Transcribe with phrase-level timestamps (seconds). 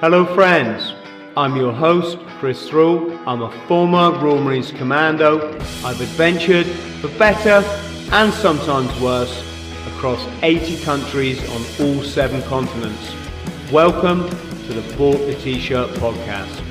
[0.00, 0.94] Hello, friends.
[1.36, 3.12] I'm your host, Chris Thrall.
[3.28, 5.52] I'm a former Royal Marines Commando.
[5.84, 6.64] I've adventured
[7.02, 7.62] for better
[8.10, 9.44] and sometimes worse
[9.88, 13.14] across 80 countries on all seven continents.
[13.70, 16.64] Welcome to the Bought the T-Shirt podcast.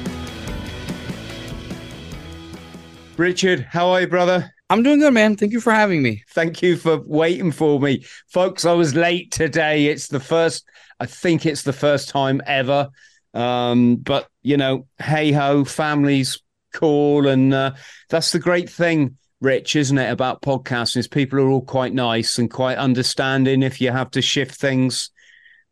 [3.15, 4.51] Richard, how are you, brother?
[4.71, 5.35] I'm doing good, man.
[5.35, 6.23] Thank you for having me.
[6.29, 8.03] Thank you for waiting for me.
[8.25, 9.85] Folks, I was late today.
[9.85, 10.65] It's the first,
[10.99, 12.89] I think it's the first time ever.
[13.33, 16.41] Um, but, you know, hey ho, families
[16.73, 17.27] call.
[17.27, 17.73] And uh,
[18.09, 20.97] that's the great thing, Rich, isn't it, about podcasting?
[20.97, 25.11] Is people are all quite nice and quite understanding if you have to shift things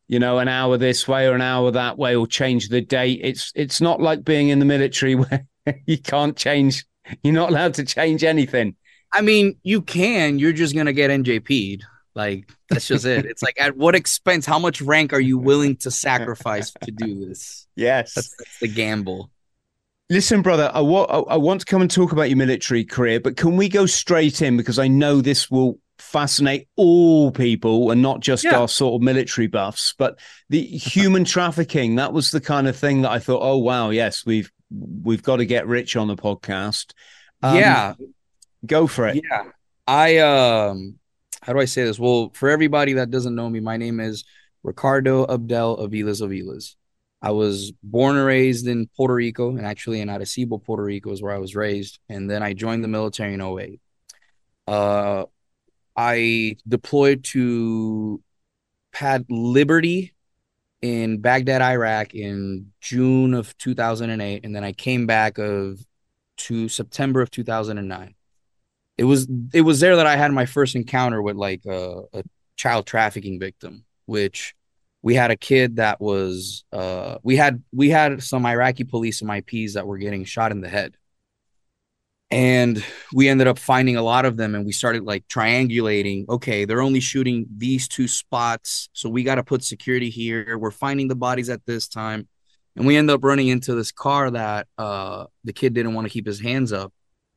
[0.08, 3.20] you know, an hour this way or an hour that way, or change the date.
[3.24, 5.46] It's it's not like being in the military where
[5.86, 6.86] you can't change.
[7.24, 8.76] You're not allowed to change anything.
[9.12, 10.40] I mean, you can.
[10.40, 11.84] You're just gonna get NJP'd.
[12.18, 13.28] Like that's just it.
[13.28, 14.48] It's like at what expense?
[14.48, 17.68] How much rank are you willing to sacrifice to do this?
[17.76, 19.30] Yes, that's, that's the gamble.
[20.10, 23.38] Listen, brother, I, wa- I want to come and talk about your military career, but
[23.38, 28.22] can we go straight in because I know this will fascinate all people and not
[28.22, 28.58] just yeah.
[28.58, 31.96] our sort of military buffs, but the human trafficking.
[31.96, 35.38] That was the kind of thing that I thought, oh wow, yes, we've we've got
[35.38, 36.94] to get Rich on the podcast.
[37.44, 37.94] Um, yeah,
[38.66, 39.22] go for it.
[39.24, 39.52] Yeah,
[39.86, 40.98] I um,
[41.48, 41.98] how do I say this?
[41.98, 44.26] Well, for everybody that doesn't know me, my name is
[44.64, 46.76] Ricardo Abdel Aviles Aviles.
[47.22, 51.22] I was born and raised in Puerto Rico, and actually in Arecibo, Puerto Rico, is
[51.22, 52.00] where I was raised.
[52.10, 53.80] And then I joined the military in 08.
[54.68, 55.24] Uh,
[55.96, 58.22] I deployed to
[58.92, 60.14] Pad Liberty
[60.82, 65.80] in Baghdad, Iraq, in June of 2008, and then I came back of
[66.36, 68.16] to September of 2009.
[68.98, 72.24] It was it was there that I had my first encounter with like a, a
[72.56, 74.56] child trafficking victim, which
[75.02, 79.30] we had a kid that was uh, we had we had some Iraqi police and
[79.30, 80.98] MIPs that were getting shot in the head.
[82.30, 86.28] And we ended up finding a lot of them and we started like triangulating.
[86.28, 88.90] Okay, they're only shooting these two spots.
[88.92, 90.58] So we got to put security here.
[90.58, 92.28] We're finding the bodies at this time.
[92.76, 96.12] And we end up running into this car that uh, the kid didn't want to
[96.12, 96.94] keep his hands up.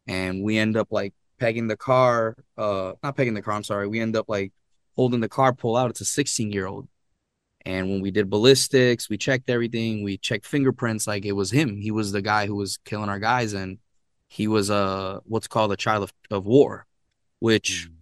[0.08, 3.88] And we end up like pegging the car, uh, not pegging the car, I'm sorry.
[3.88, 4.52] We end up like
[4.94, 5.90] holding the car pull out.
[5.90, 6.86] It's a 16 year old
[7.66, 10.02] and when we did ballistics, we checked everything.
[10.02, 11.06] We checked fingerprints.
[11.06, 11.76] Like it was him.
[11.76, 13.78] He was the guy who was killing our guys, and
[14.28, 16.86] he was a uh, what's called a child of, of war,
[17.38, 17.94] which mm.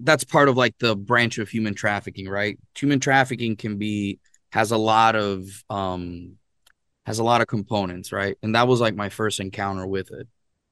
[0.00, 2.58] that's part of like the branch of human trafficking, right?
[2.76, 4.18] Human trafficking can be
[4.50, 6.36] has a lot of um
[7.06, 8.36] has a lot of components, right?
[8.42, 10.26] And that was like my first encounter with it.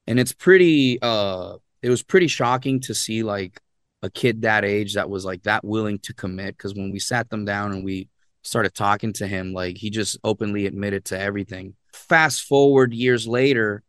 [0.07, 3.59] And it's pretty uh it was pretty shocking to see like
[4.01, 6.57] a kid that age that was like that willing to commit.
[6.57, 8.09] Because when we sat them down and we
[8.43, 11.75] started talking to him like he just openly admitted to everything.
[11.93, 13.83] Fast forward years later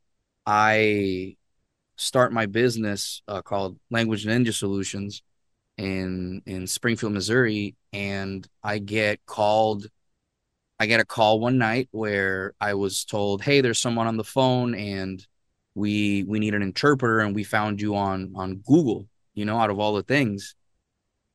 [0.47, 1.37] i
[1.97, 5.23] start my business uh, called language ninja solutions
[5.79, 7.75] in in springfield missouri.
[7.93, 9.87] And i get called
[10.79, 14.25] i get a call one night where i was told hey there's someone on the
[14.25, 15.25] phone and
[15.75, 19.71] we we need an interpreter and we found you on on google you know, out
[19.71, 20.55] of all the things.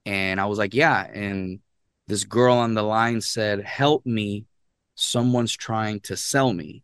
[0.05, 1.05] And I was like, yeah.
[1.05, 1.59] And
[2.07, 4.45] this girl on the line said, help me.
[4.95, 6.83] Someone's trying to sell me.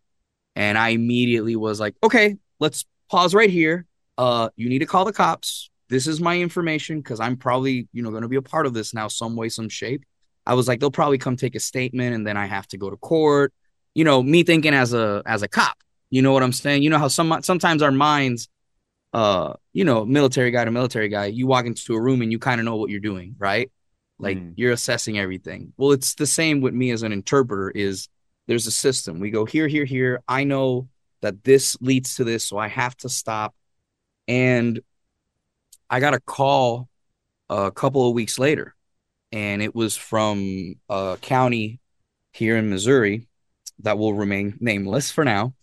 [0.55, 3.85] And I immediately was like, okay, let's pause right here.
[4.17, 5.69] Uh, you need to call the cops.
[5.89, 8.73] This is my information because I'm probably, you know, going to be a part of
[8.73, 10.03] this now, some way, some shape.
[10.45, 12.89] I was like, they'll probably come take a statement and then I have to go
[12.89, 13.53] to court.
[13.93, 15.77] You know, me thinking as a as a cop,
[16.15, 16.83] you know what I'm saying?
[16.83, 18.49] You know how some sometimes our minds
[19.15, 22.37] uh, you know, military guy to military guy, you walk into a room and you
[22.37, 23.71] kind of know what you're doing, right?
[24.19, 24.53] Like mm.
[24.57, 25.71] you're assessing everything.
[25.77, 28.09] Well, it's the same with me as an interpreter is
[28.47, 29.21] there's a system.
[29.21, 30.21] We go here, here, here.
[30.27, 30.89] I know
[31.21, 33.55] that this leads to this, so I have to stop.
[34.27, 34.81] And
[35.89, 36.89] I got a call
[37.49, 38.75] a couple of weeks later,
[39.31, 41.79] and it was from a county
[42.33, 43.29] here in Missouri
[43.79, 45.53] that will remain nameless for now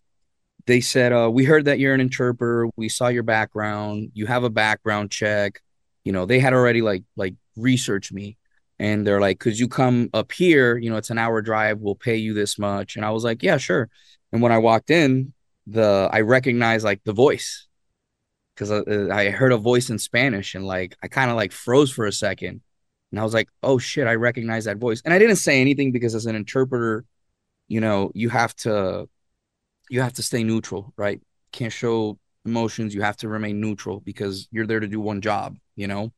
[0.67, 2.69] they said, uh, we heard that you're an interpreter.
[2.77, 4.11] We saw your background.
[4.15, 5.61] You have a background check.
[6.05, 8.37] You know, they had already like like researched me.
[8.79, 10.77] And they're like, could you come up here?
[10.77, 11.79] You know, it's an hour drive.
[11.79, 12.97] We'll pay you this much.
[12.97, 13.89] And I was like, yeah, sure.
[14.33, 15.33] And when I walked in,
[15.67, 17.69] the I recognized like the voice
[18.55, 21.53] because I, uh, I heard a voice in Spanish and like I kind of like
[21.53, 22.63] froze for a second.
[23.11, 25.03] And I was like, oh shit, I recognize that voice.
[25.05, 27.05] And I didn't say anything because as an interpreter,
[27.69, 29.09] you know, you have to
[29.91, 31.21] you have to stay neutral, right?
[31.53, 32.95] Can't show emotions.
[32.95, 36.13] You have to remain neutral because you're there to do one job, you know?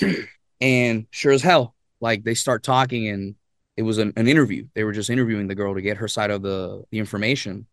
[0.60, 3.34] and sure as hell, like they start talking and
[3.76, 4.66] it was an, an interview.
[4.74, 7.66] They were just interviewing the girl to get her side of the the information.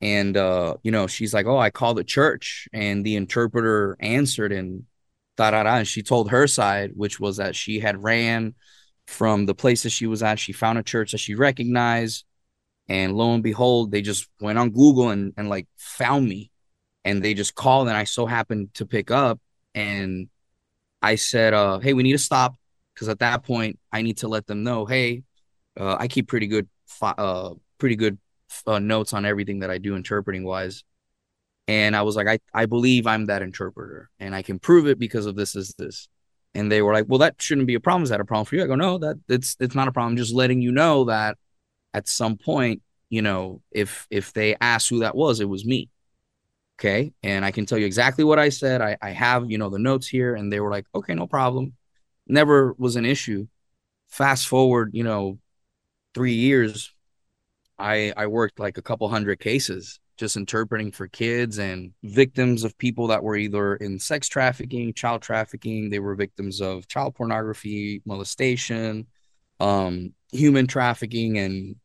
[0.00, 4.52] And uh, you know, she's like, "Oh, I called the church," and the interpreter answered
[4.52, 4.84] and
[5.36, 5.76] da da da.
[5.76, 8.54] And she told her side, which was that she had ran
[9.06, 10.38] from the place that she was at.
[10.38, 12.24] She found a church that she recognized,
[12.88, 16.50] and lo and behold, they just went on Google and and like found me,
[17.04, 19.40] and they just called, and I so happened to pick up,
[19.74, 20.28] and
[21.02, 22.56] I said, uh, "Hey, we need to stop."
[22.98, 25.22] Because at that point, I need to let them know, hey,
[25.78, 26.68] uh, I keep pretty good,
[27.00, 28.18] uh, pretty good
[28.66, 30.82] uh, notes on everything that I do interpreting wise.
[31.68, 34.98] And I was like, I, I believe I'm that interpreter and I can prove it
[34.98, 36.08] because of this is this.
[36.54, 38.02] And they were like, well, that shouldn't be a problem.
[38.02, 38.64] Is that a problem for you?
[38.64, 40.16] I go, no, that it's, it's not a problem.
[40.16, 41.38] just letting you know that
[41.98, 45.90] at some point, you know, if, if they asked who that was, it was me.
[46.78, 47.12] Okay.
[47.22, 48.80] And I can tell you exactly what I said.
[48.80, 51.74] I, I have, you know, the notes here and they were like, okay, no problem.
[52.26, 53.48] Never was an issue.
[54.08, 55.38] Fast forward, you know,
[56.14, 56.94] three years,
[57.78, 62.76] I I worked like a couple hundred cases just interpreting for kids and victims of
[62.76, 68.02] people that were either in sex trafficking, child trafficking, they were victims of child pornography,
[68.04, 69.06] molestation,
[69.60, 71.76] um, human trafficking, and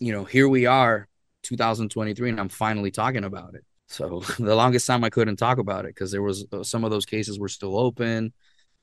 [0.00, 1.08] you know, here we are,
[1.42, 3.64] 2023, and I'm finally talking about it.
[3.88, 6.90] So the longest time I couldn't talk about it because there was uh, some of
[6.90, 8.32] those cases were still open.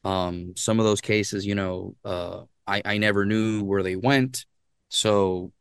[0.04, 4.46] Um, some of those cases, you know, uh, I I never knew where they went.
[4.90, 5.52] So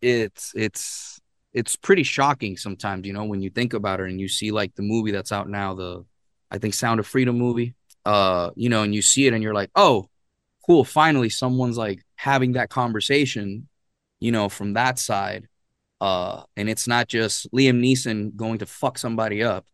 [0.00, 1.20] it's it's
[1.52, 4.74] it's pretty shocking sometimes, you know, when you think about it and you see like
[4.74, 6.04] the movie that's out now, the
[6.50, 7.74] I think Sound of Freedom movie.
[8.04, 10.08] Uh, you know, and you see it and you're like, oh,
[10.66, 13.68] cool, finally someone's like having that conversation,
[14.24, 15.46] you know, from that side.
[16.00, 19.66] Uh, and it's not just Liam Neeson going to fuck somebody up,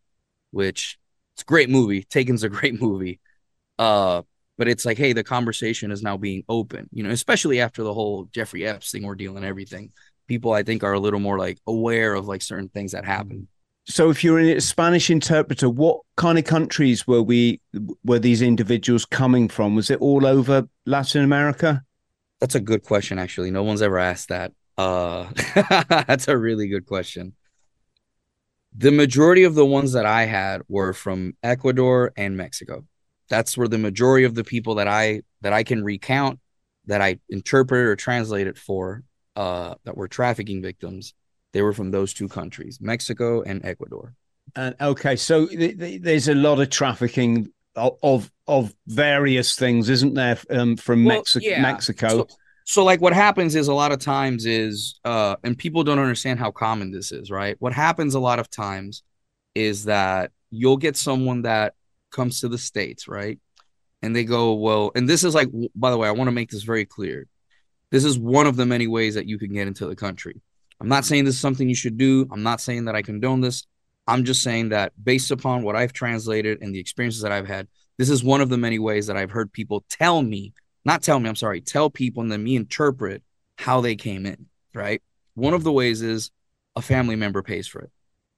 [0.50, 0.99] which
[1.35, 2.02] it's a great movie.
[2.02, 3.20] Taken's a great movie.
[3.79, 4.23] Uh,
[4.58, 7.94] but it's like, hey, the conversation is now being open, you know, especially after the
[7.94, 9.93] whole Jeffrey Epstein ordeal and everything.
[10.26, 13.47] People, I think, are a little more like aware of like certain things that happen.
[13.87, 17.61] So, if you're a Spanish interpreter, what kind of countries were we
[18.05, 19.76] were these individuals coming from?
[19.76, 21.85] Was it all over Latin America?
[22.41, 23.19] That's a good question.
[23.19, 24.53] Actually, no one's ever asked that.
[24.79, 25.29] Uh,
[25.89, 27.35] that's a really good question.
[28.77, 32.85] The majority of the ones that I had were from Ecuador and Mexico
[33.31, 36.41] that's where the majority of the people that I that I can recount
[36.87, 39.05] that I interpreted or translated for
[39.37, 41.15] uh, that were trafficking victims,
[41.53, 44.15] they were from those two countries, Mexico and Ecuador.
[44.57, 49.89] And okay, so th- th- there's a lot of trafficking of of, of various things,
[49.89, 51.63] isn't there, um, from well, Mexi- yeah.
[51.63, 52.09] Mexico?
[52.09, 52.29] So,
[52.65, 56.39] so, like, what happens is a lot of times is, uh, and people don't understand
[56.39, 57.57] how common this is, right?
[57.59, 59.03] What happens a lot of times
[59.55, 61.75] is that you'll get someone that
[62.11, 63.41] comes to the states, right?
[64.03, 66.51] And they go, well, and this is like, by the way, I want to make
[66.51, 67.27] this very clear.
[67.91, 70.41] This is one of the many ways that you can get into the country.
[70.81, 72.29] I'm not saying this is something you should do.
[72.31, 73.67] I'm not saying that I condone this.
[74.11, 77.69] I'm just saying that based upon what I've translated and the experiences that I've had,
[77.97, 80.53] this is one of the many ways that I've heard people tell me,
[80.85, 83.23] not tell me, I'm sorry, tell people and then me interpret
[83.57, 85.01] how they came in, right?
[85.35, 86.33] One of the ways is
[86.75, 87.91] a family member pays for it.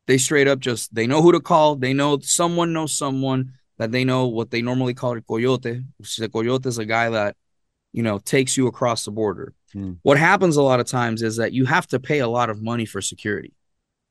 [0.07, 3.93] They straight up just they know who to call, they know someone knows someone, that
[3.93, 5.85] they know what they normally call a coyote.
[6.19, 7.35] The coyote is a guy that,
[7.95, 9.55] you know, takes you across the border.
[9.73, 9.93] Hmm.
[10.03, 12.63] What happens a lot of times is that you have to pay a lot of
[12.63, 13.55] money for security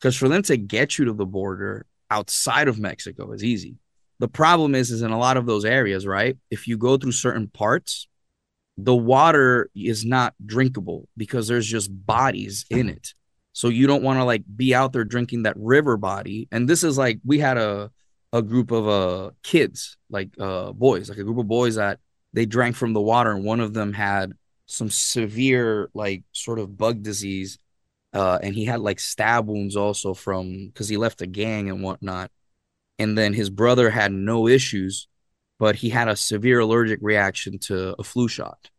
[0.01, 3.75] because for them to get you to the border outside of Mexico is easy.
[4.19, 6.37] The problem is, is in a lot of those areas, right?
[6.49, 8.07] If you go through certain parts,
[8.77, 13.13] the water is not drinkable because there's just bodies in it.
[13.53, 16.47] So you don't want to like be out there drinking that river body.
[16.51, 17.91] And this is like we had a
[18.33, 21.99] a group of uh kids, like uh boys, like a group of boys that
[22.33, 24.31] they drank from the water, and one of them had
[24.67, 27.59] some severe like sort of bug disease,
[28.13, 31.83] uh, and he had like stab wounds also from because he left a gang and
[31.83, 32.31] whatnot.
[32.99, 35.07] And then his brother had no issues,
[35.57, 38.69] but he had a severe allergic reaction to a flu shot,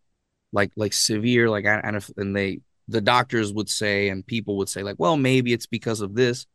[0.52, 4.82] like like severe, like and, and they the doctors would say and people would say
[4.82, 6.46] like, well, maybe it's because of this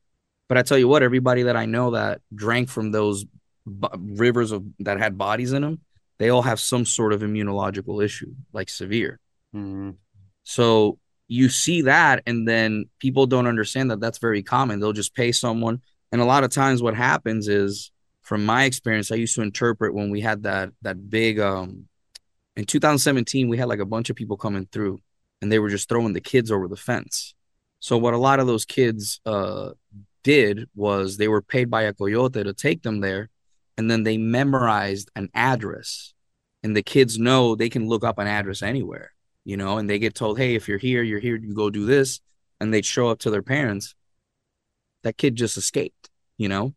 [0.47, 4.51] but I tell you what, everybody that I know that drank from those b- rivers
[4.51, 5.81] of that had bodies in them,
[6.19, 9.19] they all have some sort of immunological issue, like severe.
[9.53, 9.91] Mm-hmm.
[10.43, 14.79] So you see that, and then people don't understand that that's very common.
[14.79, 15.81] They'll just pay someone,
[16.11, 17.91] and a lot of times what happens is,
[18.21, 21.87] from my experience, I used to interpret when we had that that big um
[22.57, 24.99] in 2017 we had like a bunch of people coming through
[25.41, 27.35] and they were just throwing the kids over the fence.
[27.79, 29.71] So what a lot of those kids uh
[30.23, 33.29] did was they were paid by a coyote to take them there
[33.77, 36.13] and then they memorized an address.
[36.63, 39.11] And the kids know they can look up an address anywhere
[39.47, 41.85] you know, and they get told, hey, if you're here, you're here, you go do
[41.85, 42.19] this,
[42.59, 43.95] and they'd show up to their parents.
[45.03, 46.75] That kid just escaped, you know,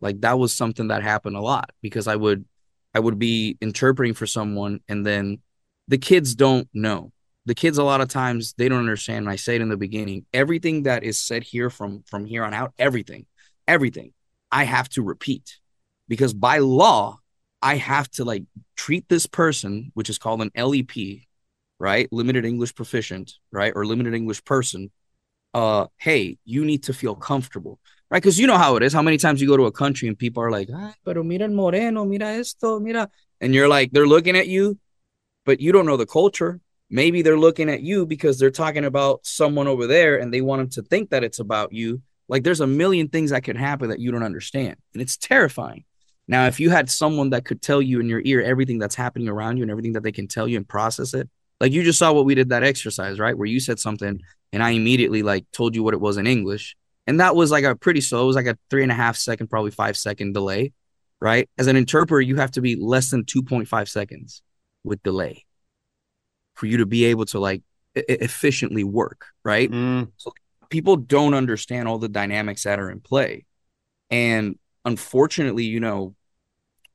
[0.00, 2.44] like that was something that happened a lot because I would,
[2.94, 5.38] I would be interpreting for someone, and then
[5.88, 7.10] the kids don't know.
[7.46, 9.24] The kids a lot of times they don't understand.
[9.24, 12.44] And I say it in the beginning, everything that is said here from from here
[12.44, 13.26] on out, everything,
[13.66, 14.12] everything,
[14.52, 15.58] I have to repeat
[16.06, 17.18] because by law
[17.60, 18.44] I have to like
[18.76, 21.26] treat this person, which is called an LEP,
[21.78, 22.08] right?
[22.12, 23.72] Limited English proficient, right?
[23.74, 24.90] Or limited English person.
[25.52, 27.78] Uh, hey, you need to feel comfortable,
[28.10, 28.22] right?
[28.22, 28.92] Because you know how it is.
[28.92, 31.44] How many times you go to a country and people are like, ah, pero mira
[31.44, 33.08] el moreno, mira esto, mira.
[33.40, 34.78] And you're like, they're looking at you,
[35.44, 36.60] but you don't know the culture.
[36.90, 40.60] Maybe they're looking at you because they're talking about someone over there and they want
[40.60, 42.02] them to think that it's about you.
[42.28, 44.76] Like there's a million things that could happen that you don't understand.
[44.92, 45.84] And it's terrifying.
[46.26, 49.28] Now, if you had someone that could tell you in your ear everything that's happening
[49.28, 51.28] around you and everything that they can tell you and process it,
[51.64, 53.38] like you just saw what we did that exercise, right?
[53.38, 54.20] Where you said something
[54.52, 56.76] and I immediately like told you what it was in English.
[57.06, 59.16] And that was like a pretty slow, it was like a three and a half
[59.16, 60.74] second, probably five second delay,
[61.22, 61.48] right?
[61.56, 64.42] As an interpreter, you have to be less than 2.5 seconds
[64.84, 65.46] with delay
[66.52, 67.62] for you to be able to like
[67.94, 69.70] efficiently work, right?
[69.70, 70.10] Mm.
[70.18, 70.34] So
[70.68, 73.46] people don't understand all the dynamics that are in play.
[74.10, 76.14] And unfortunately, you know,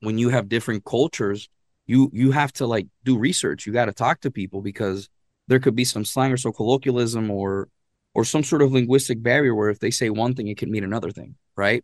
[0.02, 1.50] when you have different cultures,
[1.90, 3.66] you you have to like do research.
[3.66, 5.10] You got to talk to people because
[5.48, 7.68] there could be some slang or so colloquialism or
[8.14, 10.84] or some sort of linguistic barrier where if they say one thing, it can mean
[10.84, 11.84] another thing, right?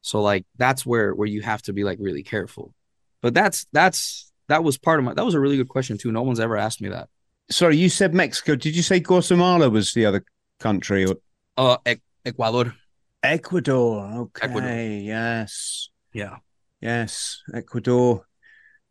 [0.00, 2.72] So like that's where where you have to be like really careful.
[3.20, 6.10] But that's that's that was part of my that was a really good question too.
[6.10, 7.10] No one's ever asked me that.
[7.50, 8.56] Sorry, you said Mexico.
[8.56, 10.24] Did you say Guatemala was the other
[10.60, 11.16] country or
[11.58, 11.76] uh
[12.24, 12.74] Ecuador?
[13.22, 14.02] Ecuador.
[14.02, 14.46] Okay.
[14.46, 14.70] Ecuador.
[14.70, 15.90] Yes.
[16.14, 16.36] Yeah.
[16.80, 17.42] Yes.
[17.52, 18.25] Ecuador,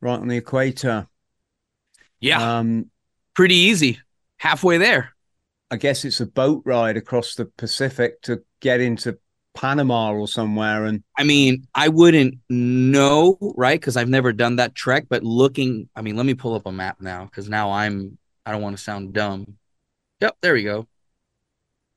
[0.06, 1.08] right on the equator.
[2.20, 2.60] Yeah.
[2.60, 2.90] Um,
[3.34, 4.00] pretty easy.
[4.38, 5.12] Halfway there.
[5.72, 9.18] I guess it's a boat ride across the Pacific to get into
[9.56, 10.86] Panama or somewhere.
[10.86, 13.80] And I mean, I wouldn't know, right?
[13.80, 15.06] Because I've never done that trek.
[15.10, 18.18] But looking, I mean, let me pull up a map now because now I'm.
[18.46, 19.56] I don't want to sound dumb.
[20.22, 20.88] Yep, there we go.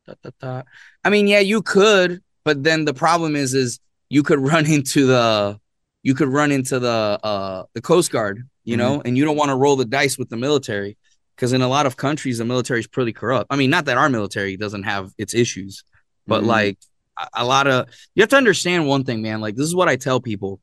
[0.07, 0.63] Da, da, da.
[1.05, 5.07] I mean, yeah, you could, but then the problem is, is you could run into
[5.07, 5.61] the,
[6.09, 8.81] you could run into the, uh, the Coast Guard, you mm-hmm.
[8.81, 10.97] know, and you don't want to roll the dice with the military
[11.37, 13.49] because in a lot of countries the military is pretty corrupt.
[13.51, 15.85] I mean, not that our military doesn't have its issues,
[16.27, 16.49] but mm-hmm.
[16.49, 16.79] like
[17.19, 19.43] a, a lot of you have to understand one thing, man.
[19.43, 20.61] Like this is what I tell people,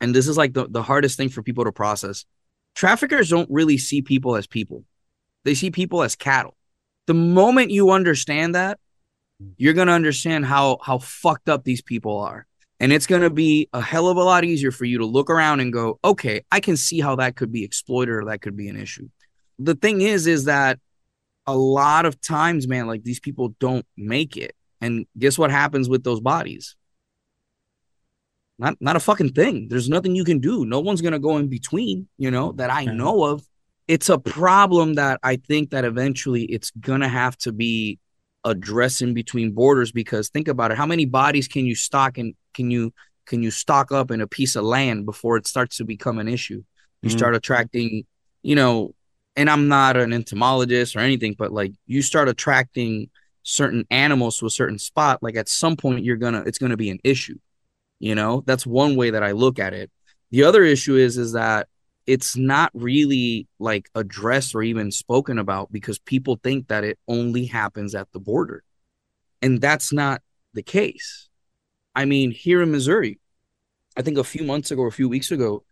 [0.00, 2.24] and this is like the, the hardest thing for people to process.
[2.74, 4.82] Traffickers don't really see people as people;
[5.44, 6.56] they see people as cattle.
[7.06, 8.80] The moment you understand that,
[9.58, 12.48] you're gonna understand how how fucked up these people are.
[12.82, 15.30] And it's going to be a hell of a lot easier for you to look
[15.30, 18.56] around and go, okay, I can see how that could be exploited or that could
[18.56, 19.08] be an issue.
[19.60, 20.80] The thing is, is that
[21.46, 24.56] a lot of times, man, like these people don't make it.
[24.80, 26.74] And guess what happens with those bodies?
[28.58, 29.68] Not not a fucking thing.
[29.68, 30.64] There's nothing you can do.
[30.64, 33.46] No one's gonna go in between, you know, that I know of.
[33.86, 38.00] It's a problem that I think that eventually it's gonna have to be
[38.44, 40.78] addressing between borders because think about it.
[40.78, 42.92] How many bodies can you stock and can you
[43.26, 46.28] can you stock up in a piece of land before it starts to become an
[46.28, 46.62] issue?
[47.02, 47.18] You mm-hmm.
[47.18, 48.04] start attracting,
[48.42, 48.94] you know,
[49.36, 53.10] and I'm not an entomologist or anything, but like you start attracting
[53.42, 56.90] certain animals to a certain spot, like at some point you're gonna it's gonna be
[56.90, 57.38] an issue.
[57.98, 59.90] You know, that's one way that I look at it.
[60.30, 61.68] The other issue is is that
[62.06, 67.46] it's not really like addressed or even spoken about because people think that it only
[67.46, 68.64] happens at the border.
[69.40, 70.20] And that's not
[70.52, 71.28] the case.
[71.94, 73.18] I mean, here in Missouri,
[73.96, 75.64] I think a few months ago or a few weeks ago,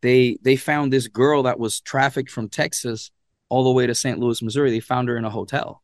[0.00, 3.10] they they found this girl that was trafficked from Texas
[3.48, 4.18] all the way to St.
[4.18, 4.70] Louis, Missouri.
[4.70, 5.82] They found her in a hotel.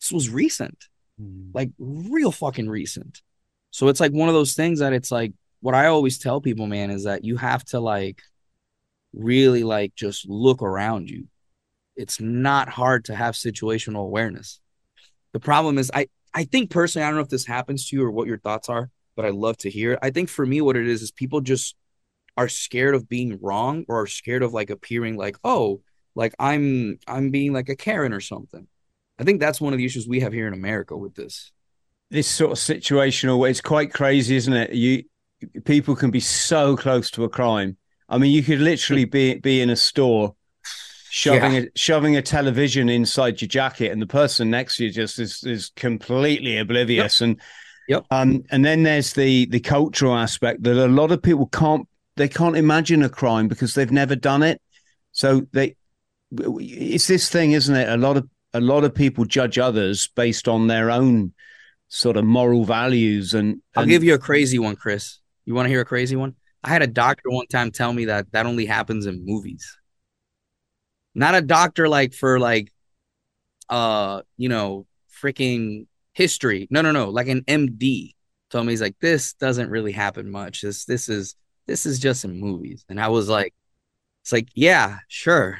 [0.00, 0.86] This was recent,
[1.20, 1.50] mm.
[1.52, 3.22] like real fucking recent.
[3.70, 6.66] So it's like one of those things that it's like what I always tell people,
[6.66, 8.22] man, is that you have to like
[9.12, 11.26] really like just look around you.
[11.96, 14.60] It's not hard to have situational awareness.
[15.32, 18.04] The problem is I I think personally, I don't know if this happens to you
[18.04, 19.98] or what your thoughts are, but I love to hear.
[20.02, 21.74] I think for me, what it is is people just
[22.36, 25.82] are scared of being wrong or are scared of like appearing like, oh,
[26.14, 28.66] like I'm I'm being like a Karen or something.
[29.18, 31.52] I think that's one of the issues we have here in America with this.
[32.10, 34.72] This sort of situational, it's quite crazy, isn't it?
[34.72, 35.04] You
[35.64, 37.76] people can be so close to a crime.
[38.08, 40.34] I mean, you could literally be be in a store
[41.10, 41.60] shoving yeah.
[41.60, 45.42] a shoving a television inside your jacket, and the person next to you just is
[45.44, 47.20] is completely oblivious.
[47.20, 47.28] Yep.
[47.28, 47.40] And
[47.88, 48.06] yep.
[48.10, 51.86] Um, and then there's the the cultural aspect that a lot of people can't
[52.16, 54.60] they can't imagine a crime because they've never done it.
[55.12, 55.76] So they
[56.32, 57.88] it's this thing, isn't it?
[57.88, 61.32] A lot of a lot of people judge others based on their own
[61.88, 63.34] sort of moral values.
[63.34, 65.18] And, and I'll give you a crazy one, Chris.
[65.44, 66.34] You want to hear a crazy one?
[66.62, 69.76] I had a doctor one time tell me that that only happens in movies.
[71.14, 72.72] Not a doctor like for like,
[73.68, 74.86] uh, you know,
[75.22, 76.68] freaking history.
[76.70, 77.10] No, no, no.
[77.10, 78.14] Like an MD
[78.50, 80.62] told me he's like, this doesn't really happen much.
[80.62, 81.34] This this is
[81.66, 82.84] this is just in movies.
[82.88, 83.54] And I was like,
[84.22, 85.58] it's like, yeah, sure.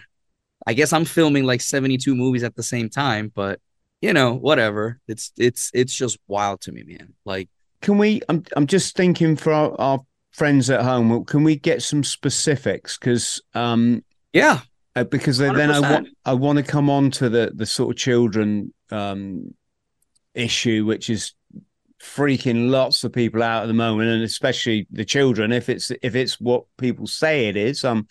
[0.66, 3.60] I guess I'm filming like 72 movies at the same time, but
[4.00, 5.00] you know, whatever.
[5.08, 7.14] It's it's it's just wild to me, man.
[7.24, 7.48] Like,
[7.82, 8.22] can we?
[8.28, 10.00] I'm I'm just thinking for our, our
[10.32, 11.24] friends at home.
[11.24, 12.98] Can we get some specifics?
[12.98, 14.02] Because um,
[14.32, 14.60] yeah,
[14.96, 15.56] uh, because 100%.
[15.56, 19.54] then I want I want to come on to the the sort of children um
[20.34, 21.32] issue, which is
[22.02, 25.52] freaking lots of people out at the moment, and especially the children.
[25.52, 28.08] If it's if it's what people say it is, um,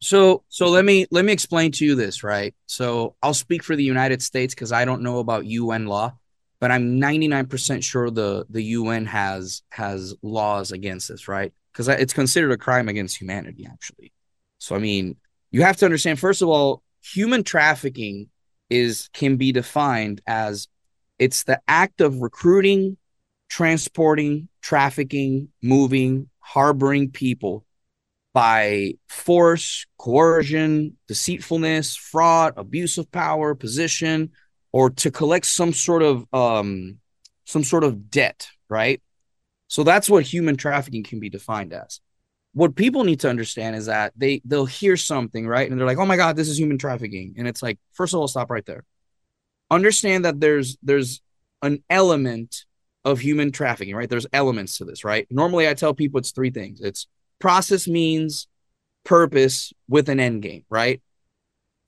[0.00, 2.54] so so let me let me explain to you this, right?
[2.66, 6.14] So I'll speak for the United States because I don't know about UN law,
[6.58, 11.52] but I'm 99% sure the the UN has has laws against this, right?
[11.72, 14.12] Because it's considered a crime against humanity, actually.
[14.58, 15.16] So I mean,
[15.50, 18.28] you have to understand first of all, human trafficking
[18.68, 20.68] is can be defined as
[21.18, 22.96] it's the act of recruiting,
[23.48, 27.66] transporting, trafficking, moving, harboring people
[28.32, 34.30] by force, coercion, deceitfulness, fraud, abuse of power, position,
[34.72, 36.98] or to collect some sort of um,
[37.44, 39.02] some sort of debt, right?
[39.66, 42.00] So that's what human trafficking can be defined as.
[42.52, 45.70] What people need to understand is that they they'll hear something, right?
[45.70, 48.20] And they're like, "Oh my god, this is human trafficking." And it's like, first of
[48.20, 48.84] all, stop right there.
[49.70, 51.20] Understand that there's there's
[51.62, 52.64] an element
[53.04, 54.10] of human trafficking, right?
[54.10, 55.26] There's elements to this, right?
[55.30, 56.80] Normally I tell people it's three things.
[56.80, 57.06] It's
[57.38, 58.48] process means
[59.04, 61.00] purpose with an end game, right?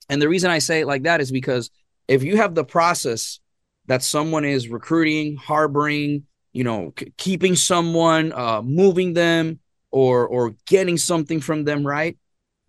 [0.09, 1.69] And the reason I say it like that is because
[2.07, 3.39] if you have the process
[3.87, 9.59] that someone is recruiting, harboring, you know, c- keeping someone, uh, moving them,
[9.93, 12.17] or or getting something from them, right?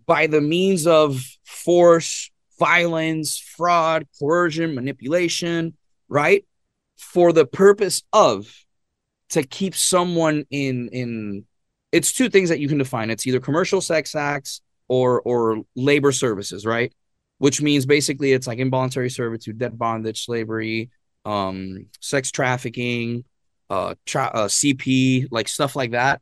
[0.07, 5.75] By the means of force, violence, fraud, coercion, manipulation,
[6.09, 6.45] right?
[6.97, 8.55] For the purpose of
[9.31, 11.45] to keep someone in in
[11.93, 13.11] it's two things that you can define.
[13.11, 16.93] It's either commercial sex acts or or labor services, right?
[17.39, 20.91] Which means basically it's like involuntary servitude, debt bondage, slavery,
[21.25, 23.25] um, sex trafficking,
[23.71, 26.21] uh, tra- uh, CP, like stuff like that.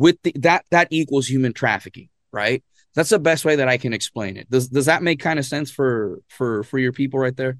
[0.00, 2.64] With the, that, that equals human trafficking, right?
[2.94, 4.50] That's the best way that I can explain it.
[4.50, 7.58] Does does that make kind of sense for for for your people right there?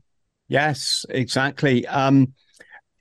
[0.48, 1.86] Yes, exactly.
[1.86, 2.32] Um,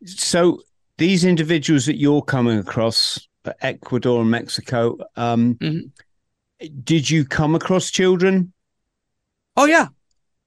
[0.06, 0.62] so
[0.98, 3.28] these individuals that you're coming across,
[3.62, 4.98] Ecuador and Mexico.
[5.16, 6.68] Um, mm-hmm.
[6.84, 8.52] Did you come across children?
[9.56, 9.88] Oh yeah,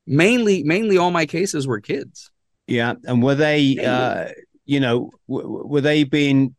[0.06, 2.30] mainly mainly all my cases were kids.
[2.66, 4.28] Yeah, and were they, uh,
[4.66, 6.54] you know, w- were they being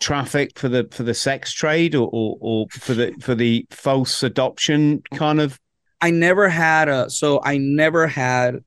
[0.00, 4.22] trafficked for the for the sex trade or, or, or for the for the false
[4.22, 5.58] adoption kind of?
[6.00, 8.64] I never had a so I never had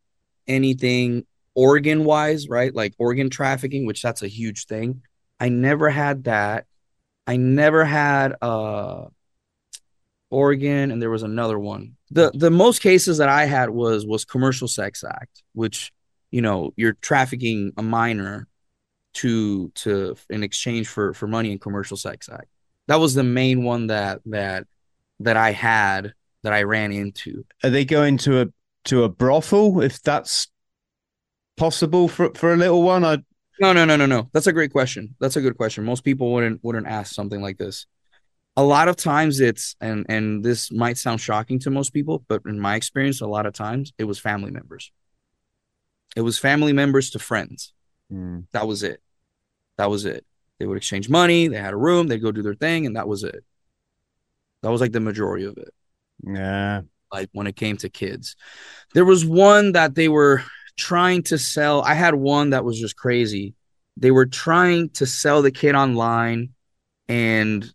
[0.48, 2.74] anything organ wise, right?
[2.74, 5.02] Like organ trafficking, which that's a huge thing.
[5.39, 6.65] I never had that.
[7.28, 9.06] I never had uh
[10.30, 11.96] Oregon and there was another one.
[12.12, 15.91] The the most cases that I had was was commercial sex act, which
[16.34, 18.48] you know, you're trafficking a minor
[19.13, 22.47] to to in exchange for for money and commercial sex act.
[22.88, 24.67] That was the main one that that
[25.19, 27.45] that I had that I ran into.
[27.63, 28.47] Are they going to a
[28.86, 30.47] to a brothel if that's
[31.58, 33.06] possible for for a little one?
[33.06, 33.19] I
[33.60, 34.30] no, no, no, no, no.
[34.34, 35.15] That's a great question.
[35.19, 35.84] That's a good question.
[35.84, 37.86] Most people wouldn't wouldn't ask something like this.
[38.58, 42.41] A lot of times it's and and this might sound shocking to most people, but
[42.45, 44.91] in my experience, a lot of times it was family members.
[46.15, 47.73] It was family members to friends.
[48.13, 48.45] Mm.
[48.52, 49.02] That was it.
[49.78, 50.26] That was it.
[50.60, 51.47] They would exchange money.
[51.47, 52.08] They had a room.
[52.08, 53.43] They'd go do their thing, and that was it.
[54.62, 55.73] That was like the majority of it.
[56.26, 56.82] Yeah.
[57.12, 58.36] Like when it came to kids,
[58.93, 60.43] there was one that they were
[60.78, 61.82] trying to sell.
[61.82, 63.56] I had one that was just crazy.
[63.97, 66.49] They were trying to sell the kid online,
[67.08, 67.71] and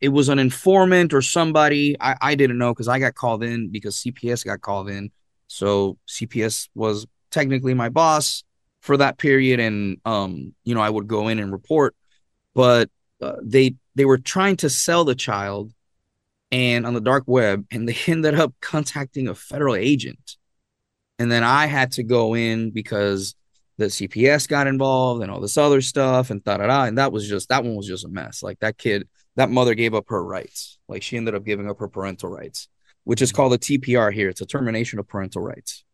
[0.00, 1.96] it was an informant or somebody.
[2.00, 5.12] I, I didn't know because I got called in because CPS got called in.
[5.46, 8.42] So CPS was technically my boss
[8.82, 11.96] for that period, and um, you know, I would go in and report.
[12.54, 12.90] But
[13.20, 15.72] uh, they they were trying to sell the child,
[16.50, 20.36] and on the dark web, and they ended up contacting a federal agent
[21.22, 23.36] and then I had to go in because
[23.78, 26.84] the CPS got involved and all this other stuff and da da da.
[26.84, 28.42] And that was just that one was just a mess.
[28.42, 30.78] Like that kid, that mother gave up her rights.
[30.88, 32.68] Like she ended up giving up her parental rights.
[33.04, 34.30] which is called a TPR here.
[34.30, 35.84] It's a termination of parental rights.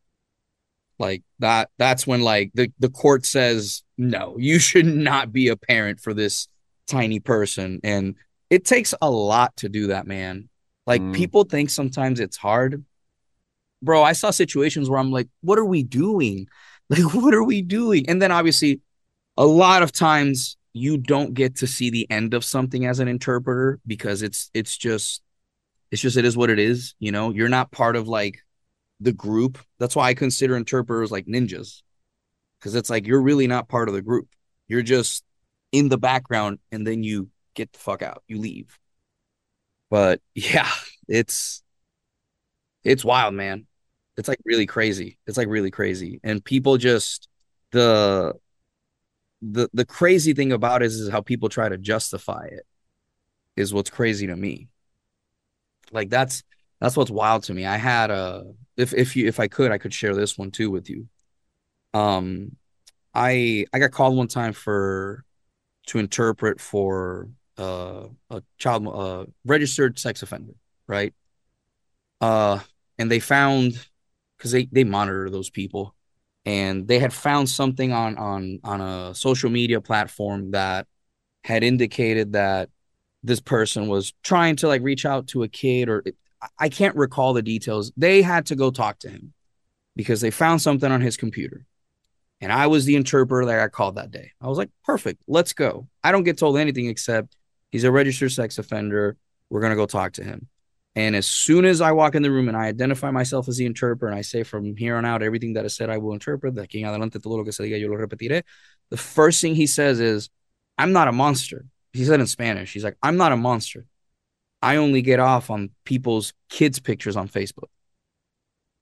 [0.99, 5.57] Like that, that's when like the, the court says, no, you should not be a
[5.57, 6.49] parent for this
[6.87, 7.81] tiny person.
[7.85, 8.17] And
[8.51, 10.49] it takes a lot to do that, man.
[10.87, 11.15] Like Mm.
[11.15, 12.85] people think sometimes it's hard.
[13.83, 16.47] Bro, I saw situations where I'm like, what are we doing?
[16.91, 18.09] Like, what are we doing?
[18.09, 18.81] And then obviously,
[19.37, 23.09] a lot of times you don't get to see the end of something as an
[23.09, 25.21] interpreter because it's it's just
[25.91, 27.29] it's just it is what it is, you know.
[27.31, 28.39] You're not part of like
[29.01, 29.59] the group.
[29.79, 31.83] That's why I consider interpreters like ninjas.
[32.61, 34.29] Cuz it's like you're really not part of the group.
[34.67, 35.25] You're just
[35.73, 38.23] in the background and then you get the fuck out.
[38.29, 38.79] You leave.
[39.91, 40.71] But yeah,
[41.09, 41.63] it's
[42.85, 43.67] it's wild, man.
[44.17, 45.19] It's like really crazy.
[45.27, 46.21] It's like really crazy.
[46.25, 47.29] And people just
[47.71, 48.35] the
[49.43, 52.67] the the crazy thing about it is, is how people try to justify it
[53.57, 54.69] is what's crazy to me.
[55.93, 56.43] Like that's
[56.81, 57.67] that's what's wild to me.
[57.67, 58.45] I had a
[58.77, 61.09] if if you if I could I could share this one too with you.
[61.95, 62.57] Um
[63.15, 65.25] I I got called one time for
[65.87, 70.55] to interpret for uh a child uh registered sex offender,
[70.87, 71.15] right?
[72.21, 72.61] Uh
[72.99, 73.87] and they found
[74.37, 75.95] because they they monitor those people
[76.45, 80.87] and they had found something on on on a social media platform that
[81.45, 82.71] had indicated that
[83.23, 86.05] this person was trying to like reach out to a kid or
[86.59, 87.93] I can't recall the details.
[87.97, 89.33] They had to go talk to him
[89.97, 91.67] because they found something on his computer.
[92.41, 94.31] And I was the interpreter that I called that day.
[94.41, 95.89] I was like, perfect, let's go.
[96.05, 97.37] I don't get told anything except
[97.73, 99.17] he's a registered sex offender.
[99.51, 100.47] We're going to go talk to him.
[100.95, 103.67] And as soon as I walk in the room and I identify myself as the
[103.67, 106.55] interpreter and I say from here on out, everything that is said, I will interpret.
[106.55, 108.43] Aquí en adelante, todo lo que se diga, yo lo repetiré.
[108.91, 110.31] The first thing he says is,
[110.77, 111.67] I'm not a monster.
[111.93, 113.87] He said in Spanish, he's like, I'm not a monster.
[114.63, 117.69] I only get off on people's kids' pictures on Facebook.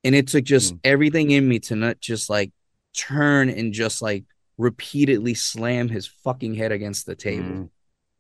[0.04, 0.80] And it took just Mm.
[0.84, 2.52] everything in me to not just like
[2.96, 4.24] turn and just like
[4.56, 7.70] repeatedly slam his fucking head against the table Mm.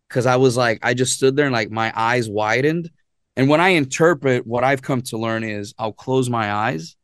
[0.08, 2.90] because I was like, I just stood there and like my eyes widened.
[3.36, 6.96] And when I interpret, what I've come to learn is I'll close my eyes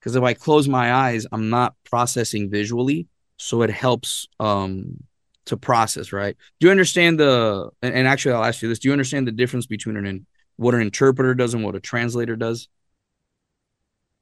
[0.00, 5.04] because if I close my eyes, I'm not processing visually, so it helps um
[5.50, 6.12] to process.
[6.12, 6.36] Right?
[6.58, 7.70] Do you understand the?
[7.82, 10.74] And, and actually, I'll ask you this: Do you understand the difference between an what
[10.74, 12.68] an interpreter does and what a translator does?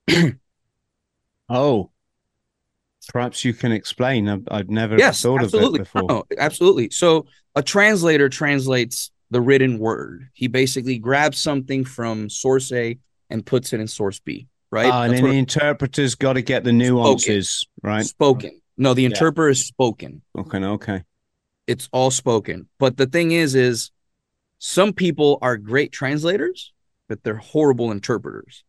[1.49, 1.91] Oh,
[3.13, 4.29] perhaps you can explain.
[4.29, 5.81] I've, I've never Yes, thought absolutely.
[5.81, 6.09] of it before.
[6.11, 6.91] No, absolutely.
[6.91, 10.29] So a translator translates the written word.
[10.35, 12.99] He basically grabs something from source A
[13.31, 14.85] and puts it in source B, right?
[14.91, 18.05] Ah, and then the interpreter's got to get the nuances, right?
[18.05, 18.61] spoken.
[18.77, 19.07] No, the Yeah.
[19.07, 20.23] interpreter is spoken.
[20.37, 21.05] Okay, okay.
[21.69, 22.69] It's all spoken.
[22.81, 23.93] But the thing is, is
[24.59, 26.73] some people are great translators,
[27.09, 28.65] but they're horrible interpreters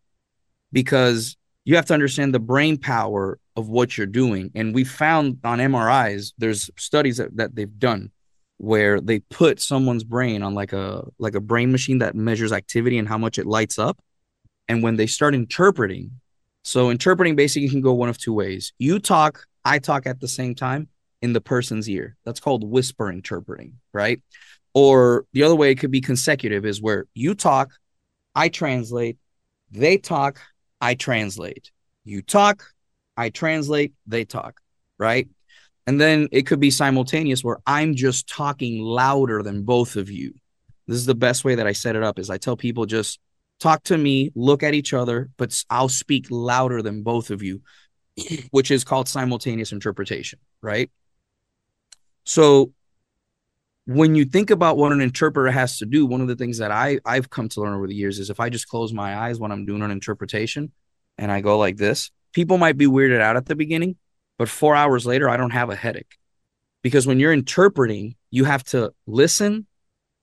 [0.71, 1.35] because
[1.65, 4.51] you have to understand the brain power of what you're doing.
[4.53, 8.11] And we found on MRIs, there's studies that, that they've done
[8.57, 12.97] where they put someone's brain on like a like a brain machine that measures activity
[12.97, 13.97] and how much it lights up.
[14.67, 16.19] And when they start interpreting,
[16.63, 18.73] so interpreting basically can go one of two ways.
[18.77, 20.89] You talk, I talk at the same time
[21.21, 22.15] in the person's ear.
[22.25, 24.21] That's called whisper interpreting, right?
[24.73, 27.71] Or the other way it could be consecutive is where you talk,
[28.35, 29.17] I translate,
[29.71, 30.39] they talk,
[30.79, 31.71] I translate.
[32.05, 32.65] You talk,
[33.17, 34.61] I translate, they talk,
[34.97, 35.27] right?
[35.87, 40.33] And then it could be simultaneous where I'm just talking louder than both of you.
[40.87, 43.19] This is the best way that I set it up is I tell people just
[43.59, 47.61] talk to me, look at each other, but I'll speak louder than both of you,
[48.51, 50.89] which is called simultaneous interpretation, right?
[52.25, 52.73] So
[53.85, 56.71] when you think about what an interpreter has to do, one of the things that
[56.71, 59.39] I I've come to learn over the years is if I just close my eyes
[59.39, 60.71] when I'm doing an interpretation
[61.17, 63.95] and I go like this, people might be weirded out at the beginning,
[64.37, 66.17] but 4 hours later I don't have a headache.
[66.83, 69.65] Because when you're interpreting, you have to listen,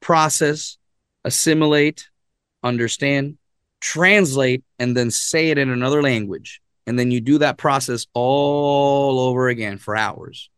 [0.01, 0.79] process,
[1.25, 2.09] assimilate,
[2.63, 3.37] understand,
[3.81, 6.61] translate and then say it in another language.
[6.87, 10.49] And then you do that process all over again for hours.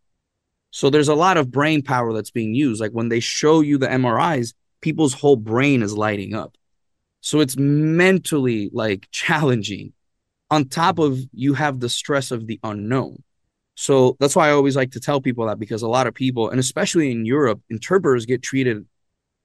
[0.79, 2.81] So there's a lot of brain power that's being used.
[2.81, 6.55] Like when they show you the MRIs, people's whole brain is lighting up.
[7.21, 9.93] So it's mentally like challenging.
[10.53, 13.25] On top of you have the stress of the unknown.
[13.75, 16.49] So that's why I always like to tell people that because a lot of people,
[16.49, 18.87] and especially in Europe, interpreters get treated,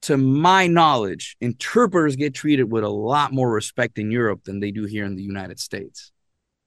[0.04, 4.70] to my knowledge, interpreters get treated with a lot more respect in Europe than they
[4.70, 6.13] do here in the United States.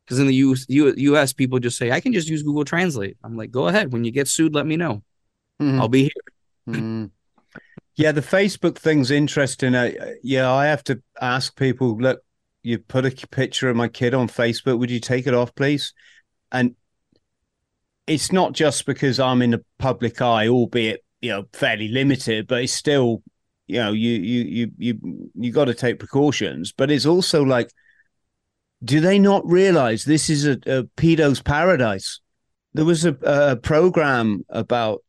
[0.06, 3.16] Because in the US, US, people just say, I can just use Google Translate.
[3.24, 3.92] I'm like, go ahead.
[3.92, 5.02] When you get sued, let me know.
[5.60, 5.80] Mhm.
[5.80, 6.74] I'll be here.
[6.74, 7.10] Mm.
[7.98, 9.74] Yeah, the Facebook thing's interesting.
[9.74, 9.90] Uh,
[10.22, 11.96] yeah, I have to ask people.
[11.96, 12.20] Look,
[12.62, 14.78] you put a picture of my kid on Facebook.
[14.78, 15.94] Would you take it off, please?
[16.52, 16.74] And
[18.06, 22.62] it's not just because I'm in the public eye, albeit you know fairly limited, but
[22.62, 23.22] it's still
[23.66, 26.72] you know you you you you you got to take precautions.
[26.72, 27.70] But it's also like,
[28.84, 32.20] do they not realize this is a, a pedo's paradise?
[32.74, 35.02] There was a, a program about.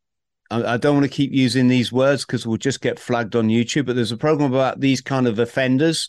[0.50, 3.48] I, I don't want to keep using these words because we'll just get flagged on
[3.48, 3.86] YouTube.
[3.86, 6.08] But there's a program about these kind of offenders.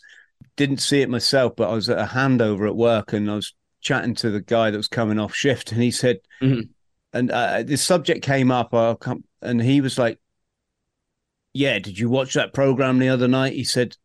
[0.56, 3.54] Didn't see it myself, but I was at a handover at work and I was
[3.82, 6.68] chatting to the guy that was coming off shift, and he said, Mhm.
[7.12, 10.18] and uh, the subject came up, I'll come, and he was like,
[11.52, 13.96] "Yeah, did you watch that program the other night?" He said,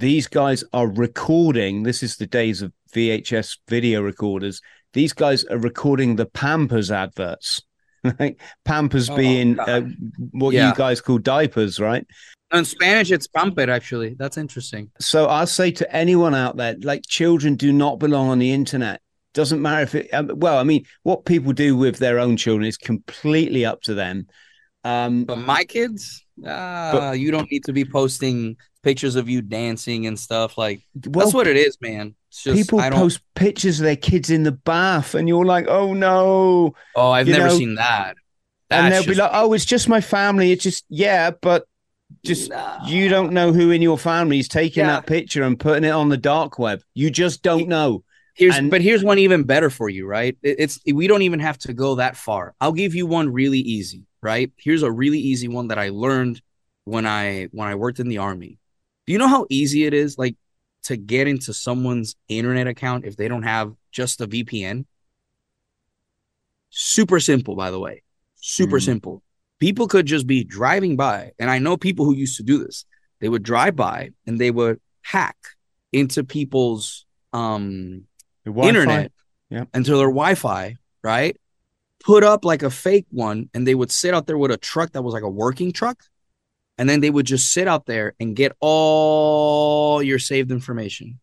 [0.00, 1.82] "These guys are recording.
[1.84, 4.60] This is the days of VHS video recorders.
[4.92, 7.62] These guys are recording the Pampers adverts."
[8.64, 9.82] Pampers Oh, being uh,
[10.30, 10.70] what Yeah.
[10.70, 12.06] you guys call diapers, right?
[12.52, 13.70] In Spanish, it's pamper.
[13.70, 14.90] Actually, that's interesting.
[14.98, 19.00] So I'll say to anyone out there, like children do not belong on the internet.
[19.34, 20.08] Doesn't matter if it.
[20.12, 23.94] Um, well, I mean, what people do with their own children is completely up to
[23.94, 24.26] them.
[24.82, 30.06] Um, But my kids, ah, you don't need to be posting pictures of you dancing
[30.06, 30.56] and stuff.
[30.58, 32.14] Like well, that's what it is, man.
[32.28, 32.98] It's just people I don't.
[32.98, 37.26] post pictures of their kids in the bath, and you're like, "Oh no!" oh, I've
[37.28, 38.16] you never know, seen that.
[38.70, 40.52] and they'll be like, "Oh, it's just my family.
[40.52, 41.66] It's just yeah, but
[42.24, 42.50] just
[42.86, 44.92] you don't know who in your family is taking Yeah.
[44.96, 46.80] that picture and putting it on the dark web.
[46.94, 50.38] You just don't know." Here's And- but here's one even better for you, right?
[50.42, 52.54] It- It's we don't even have to go that far.
[52.60, 54.50] I'll give you one really easy, right?
[54.56, 56.40] Here's a really easy one that I learned
[56.84, 58.58] when I when I worked in the army.
[59.10, 60.36] Do you know how easy it is like
[60.84, 64.86] to get into someone's internet account if they don't have just a VPN?
[66.70, 68.04] Super simple, by the way.
[68.36, 68.84] Super Mhm.
[68.84, 69.22] simple.
[69.58, 72.84] People could just be driving by, and I know people who used to do this.
[73.18, 75.36] They would drive by and they would hack
[75.90, 78.06] into people's um
[78.46, 79.10] internet
[79.50, 79.70] Yep.
[79.74, 81.36] into their Wi-Fi, right?
[82.04, 84.92] Put up like a fake one, and they would sit out there with a truck
[84.92, 86.04] that was like a working truck,
[86.80, 91.20] and then they would just sit out there and get all your saved information.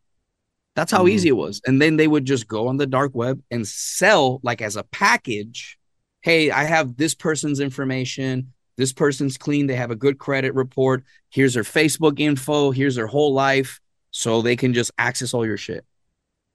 [0.75, 1.09] That's how Mhm.
[1.11, 1.59] easy it was.
[1.65, 4.83] And then they would just go on the dark web and sell like as a
[4.83, 5.79] package.
[6.21, 8.53] Hey, I have this person's information.
[8.75, 9.65] This person's clean.
[9.65, 11.03] They have a good credit report.
[11.31, 12.69] Here's their Facebook info.
[12.69, 13.79] Here's their whole life.
[14.11, 15.83] So they can just access all your shit.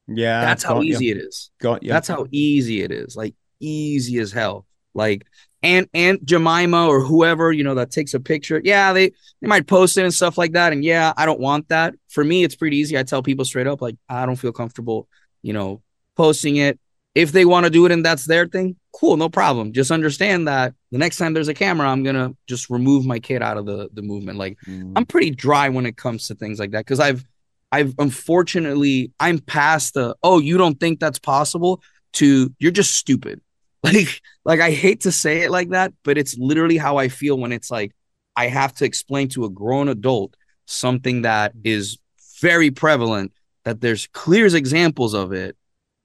[0.09, 1.51] Yeah, That's how you, easy it is.
[1.61, 1.89] Got you.
[1.89, 3.17] That's how easy it is.
[3.17, 4.67] Like easy as hell.
[4.95, 5.27] Like
[5.63, 8.61] Aunt Aunt Jemima or whoever, you know, that takes a picture.
[8.65, 10.73] Yeah, they they might post it and stuff like that.
[10.73, 11.95] And yeah, I don't want that.
[12.09, 12.99] For me, it's pretty easy.
[12.99, 15.09] I tell people straight up, like, I don't feel comfortable,
[15.43, 15.83] you know,
[16.17, 16.79] posting it.
[17.15, 19.73] If they want to do it and that's their thing, cool, no problem.
[19.75, 23.43] Just understand that the next time there's a camera, I'm gonna just remove my kid
[23.43, 24.39] out of the the movement.
[24.39, 24.93] Like Mm.
[24.97, 27.25] I'm pretty dry when it comes to things like that because I've
[27.71, 31.83] I've unfortunately I'm past the oh you don't think that's possible
[32.15, 33.41] to you're just stupid.
[33.93, 37.37] Like like I hate to say it like that, but it's literally how I feel
[37.37, 37.91] when it's like
[38.37, 41.99] I have to explain to a grown adult something that is
[42.41, 43.33] very prevalent
[43.65, 45.57] that there's clear examples of it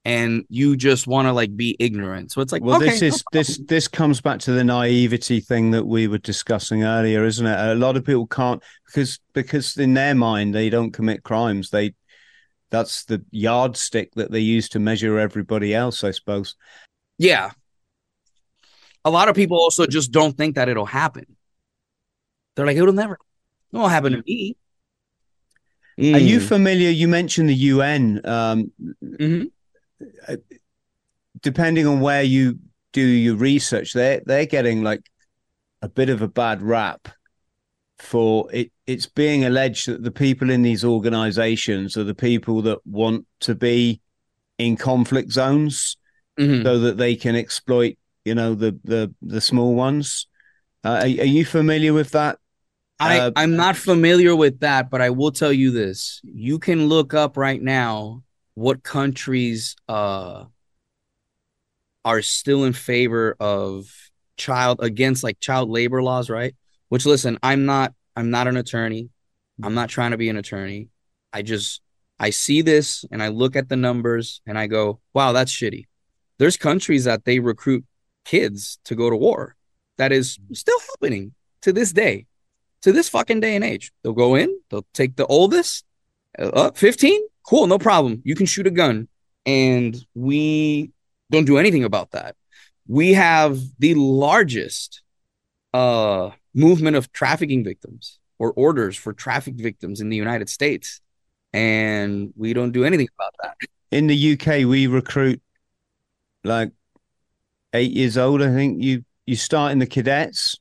[0.07, 2.31] and you just want to like be ignorant.
[2.31, 5.41] So it's like well, okay, this no is this this comes back to the naivety
[5.41, 7.59] thing that we were discussing earlier, isn't it?
[7.59, 11.71] A lot of people can't because because in their mind they don't commit crimes.
[11.71, 11.93] They
[12.69, 16.55] that's the yardstick that they use to measure everybody else, I suppose.
[17.17, 17.51] Yeah.
[19.07, 21.25] A lot of people also just don't think that it'll happen.
[22.55, 24.57] They're like, it'll never, it won't happen to me.
[25.97, 26.47] Are you Mm.
[26.47, 26.89] familiar?
[26.89, 28.19] You mentioned the UN.
[28.25, 29.49] Um, Mhm.
[31.41, 32.59] depending on where you
[32.91, 35.03] do your research, they're they're getting like
[35.81, 37.07] a bit of a bad rap
[37.99, 38.73] for it.
[38.85, 43.55] It's being alleged that the people in these organizations are the people that want to
[43.55, 44.01] be
[44.57, 45.95] in conflict zones
[46.37, 46.63] Mhm.
[46.63, 50.27] so that they can exploit, you know, the the the small ones.
[50.83, 52.37] Uh, are, are you familiar with that?
[52.99, 56.19] I, Uh, I'm not familiar with that, but I will tell you this.
[56.23, 58.23] You can look up right now
[58.55, 60.45] what countries uh,
[62.03, 63.85] are still in favor of
[64.35, 66.53] child against like child labor laws, right?
[66.89, 69.09] Which listen, I'm not I'm not an attorney.
[69.63, 70.89] I'm not trying to be an attorney.
[71.31, 71.81] I just
[72.19, 75.85] I see this and I look at the numbers and I go, wow, that's shitty.
[76.39, 77.85] There's countries that they recruit
[78.27, 79.55] kids to go to war.
[79.97, 82.27] That is still happening to this day
[82.81, 83.91] to this fucking day and age.
[84.03, 85.85] They'll go in, they'll take the oldest,
[86.37, 88.21] uh, 15, cool, no problem.
[88.23, 89.07] You can shoot a gun.
[89.45, 90.91] And we
[91.31, 92.35] don't do anything about that.
[92.87, 95.01] We have the largest
[95.73, 101.01] uh, movement of trafficking victims or orders for traffic victims in the United States.
[101.53, 103.55] and we don't do anything about that.
[103.89, 105.41] In the UK, we recruit
[106.43, 106.71] like
[107.77, 108.41] eight years old.
[108.41, 110.57] I think you you start in the cadets,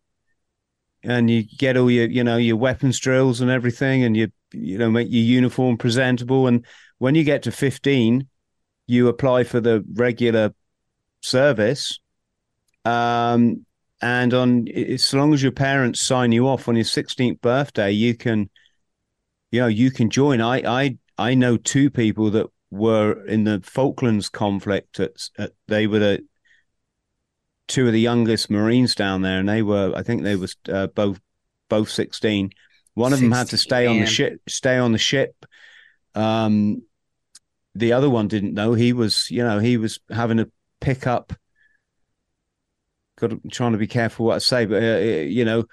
[1.02, 4.78] and you get all your you know your weapons drills and everything, and you you
[4.78, 6.46] know make your uniform presentable.
[6.46, 6.64] And
[6.98, 8.28] when you get to fifteen,
[8.86, 10.54] you apply for the regular
[11.22, 11.98] service.
[12.84, 13.66] Um,
[14.00, 18.14] and on as long as your parents sign you off on your 16th birthday, you
[18.14, 18.50] can,
[19.50, 20.40] you know, you can join.
[20.40, 25.00] I I I know two people that were in the Falklands conflict.
[25.00, 26.24] At, at they were the
[27.68, 30.86] two of the youngest Marines down there, and they were I think they was uh,
[30.88, 31.20] both
[31.68, 32.50] both 16.
[32.94, 35.44] One of them had to stay on the ship, stay on the ship.
[36.14, 36.82] Um,
[37.74, 38.72] the other one didn't know.
[38.72, 40.50] He was, you know, he was having to
[40.80, 41.34] pick up.
[43.18, 45.64] Got to, trying to be careful what I say, but uh, uh, you know,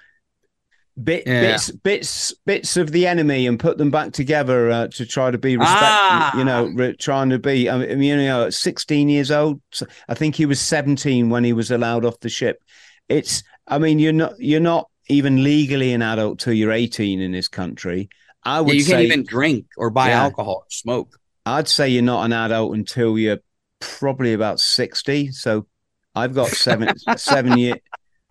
[1.02, 1.40] bit, yeah.
[1.40, 5.38] bits, bits, bits of the enemy, and put them back together uh, to try to
[5.38, 5.80] be respect.
[5.80, 6.36] Ah!
[6.36, 7.68] You know, re- trying to be.
[7.68, 9.60] I mean, you know, sixteen years old.
[10.08, 12.62] I think he was seventeen when he was allowed off the ship.
[13.08, 13.42] It's.
[13.66, 14.34] I mean, you're not.
[14.38, 18.08] You're not even legally an adult till you're eighteen in this country.
[18.42, 18.74] I would.
[18.74, 21.18] Yeah, you say, can't even drink or buy yeah, alcohol or smoke.
[21.46, 23.40] I'd say you're not an adult until you're
[23.80, 25.32] probably about 60.
[25.32, 25.66] So
[26.14, 27.76] I've got seven seven year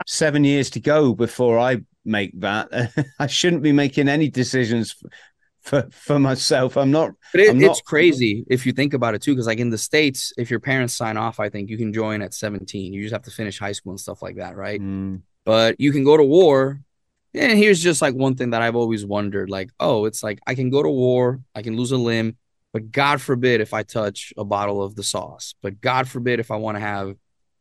[0.08, 2.92] seven years to go before I make that.
[3.20, 4.96] I shouldn't be making any decisions
[5.62, 6.78] for for myself.
[6.78, 7.12] I'm not.
[7.32, 7.86] But it, I'm it's not...
[7.86, 10.94] crazy if you think about it too, because like in the states, if your parents
[10.94, 12.94] sign off, I think you can join at 17.
[12.94, 14.80] You just have to finish high school and stuff like that, right?
[14.80, 15.22] Mm.
[15.46, 16.82] But you can go to war.
[17.36, 20.54] And here's just like one thing that I've always wondered: like, oh, it's like I
[20.54, 22.38] can go to war, I can lose a limb,
[22.74, 25.56] but God forbid if I touch a bottle of the sauce.
[25.62, 27.16] But God forbid if I want to have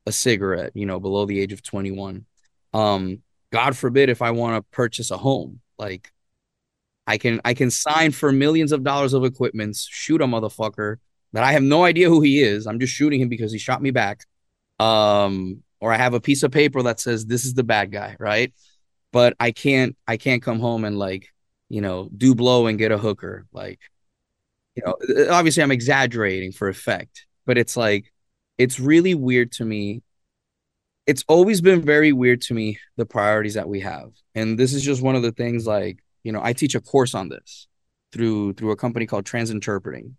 [0.07, 2.27] a cigarette, you know, below the age of 21.
[2.75, 5.61] Um, God forbid if I want to purchase a home.
[5.79, 6.11] Like
[7.07, 10.97] I can I can sign for millions of dollars of equipments, shoot a motherfucker
[11.33, 12.67] that I have no idea who he is.
[12.67, 14.25] I'm just shooting him because he shot me back.
[14.79, 18.17] Um, or I have a piece of paper that says this is the bad guy,
[18.19, 18.53] right?
[19.13, 21.29] But I can't I can't come home and like,
[21.69, 23.47] you know, do blow and get a hooker.
[23.53, 23.81] Like
[24.75, 24.97] you know,
[25.31, 28.13] obviously I'm exaggerating for effect, but it's like,
[28.59, 30.03] it's really weird to me.
[31.07, 34.13] It's always been very weird to me, the priorities that we have.
[34.35, 37.15] And this is just one of the things like, you know, I teach a course
[37.15, 37.67] on this
[38.13, 40.15] through through a company called Transinterpreting.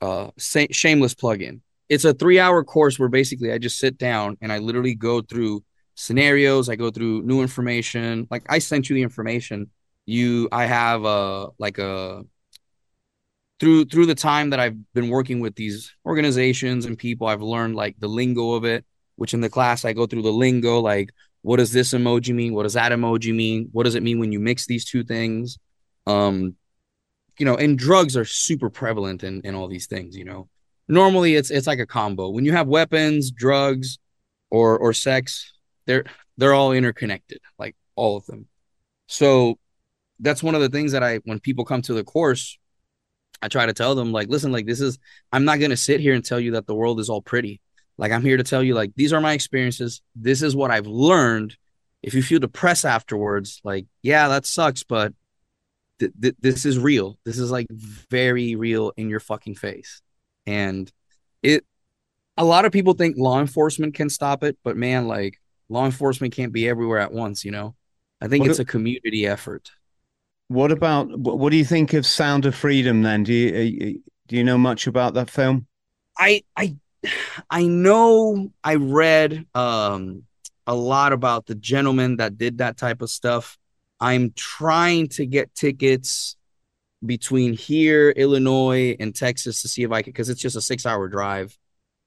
[0.00, 1.62] Uh shameless plug-in.
[1.88, 5.64] It's a 3-hour course where basically I just sit down and I literally go through
[5.94, 8.26] scenarios, I go through new information.
[8.30, 9.70] Like I sent you the information.
[10.06, 12.24] You I have a like a
[13.60, 17.76] through through the time that I've been working with these organizations and people, I've learned
[17.76, 18.84] like the lingo of it.
[19.16, 21.10] Which in the class I go through the lingo, like
[21.42, 22.54] what does this emoji mean?
[22.54, 23.68] What does that emoji mean?
[23.72, 25.58] What does it mean when you mix these two things?
[26.06, 26.56] Um,
[27.38, 30.16] you know, and drugs are super prevalent in in all these things.
[30.16, 30.48] You know,
[30.88, 32.30] normally it's it's like a combo.
[32.30, 33.98] When you have weapons, drugs,
[34.50, 35.52] or or sex,
[35.86, 36.04] they're
[36.36, 38.46] they're all interconnected, like all of them.
[39.06, 39.58] So
[40.20, 42.58] that's one of the things that I when people come to the course
[43.44, 44.98] I try to tell them like, listen, like this is
[45.30, 47.60] I'm not gonna sit here and tell you that the world is all pretty.
[47.96, 50.02] Like I'm here to tell you like these are my experiences.
[50.14, 51.56] This is what I've learned.
[52.02, 55.12] If you feel depressed afterwards, like yeah, that sucks, but
[56.00, 57.18] th- th- this is real.
[57.24, 60.02] This is like very real in your fucking face.
[60.46, 60.90] And
[61.42, 61.64] it
[62.36, 66.34] a lot of people think law enforcement can stop it, but man, like law enforcement
[66.34, 67.74] can't be everywhere at once, you know.
[68.20, 69.70] I think it's a community effort.
[70.48, 73.02] What about what do you think of Sound of Freedom?
[73.02, 75.66] Then do you uh, do you know much about that film?
[76.18, 76.76] I I
[77.50, 80.24] I know I read um
[80.66, 83.58] a lot about the gentleman that did that type of stuff.
[84.00, 86.36] I'm trying to get tickets
[87.04, 90.86] between here, Illinois, and Texas to see if I can, because it's just a six
[90.86, 91.56] hour drive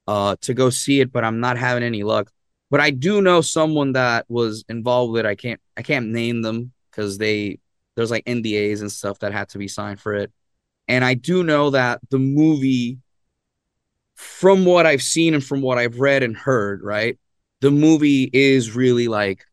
[0.07, 2.31] uh, to go see it, but I'm not having any luck.
[2.69, 5.29] But I do know someone that was involved with it.
[5.29, 7.59] I can't I can't name them because they
[7.95, 10.31] there's like NDAs and stuff that had to be signed for it.
[10.87, 12.99] And I do know that the movie,
[14.17, 17.17] from what I've seen and from what I've read and heard, right,
[17.61, 19.45] the movie is really like,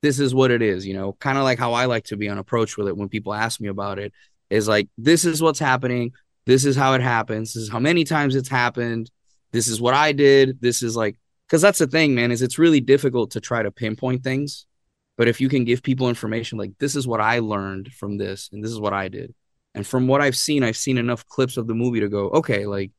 [0.00, 2.28] this is what it is, you know, kind of like how I like to be
[2.28, 4.12] on approach with it when people ask me about it
[4.50, 6.12] is like, this is what's happening.
[6.46, 7.54] This is how it happens.
[7.54, 9.10] This is how many times it's happened.
[9.52, 10.60] This is what I did.
[10.60, 11.16] This is like,
[11.46, 14.66] because that's the thing, man, is it's really difficult to try to pinpoint things
[15.16, 18.48] but if you can give people information like this is what I learned from this
[18.52, 19.34] and this is what I did.
[19.74, 22.66] And from what I've seen, I've seen enough clips of the movie to go, okay,
[22.66, 22.90] like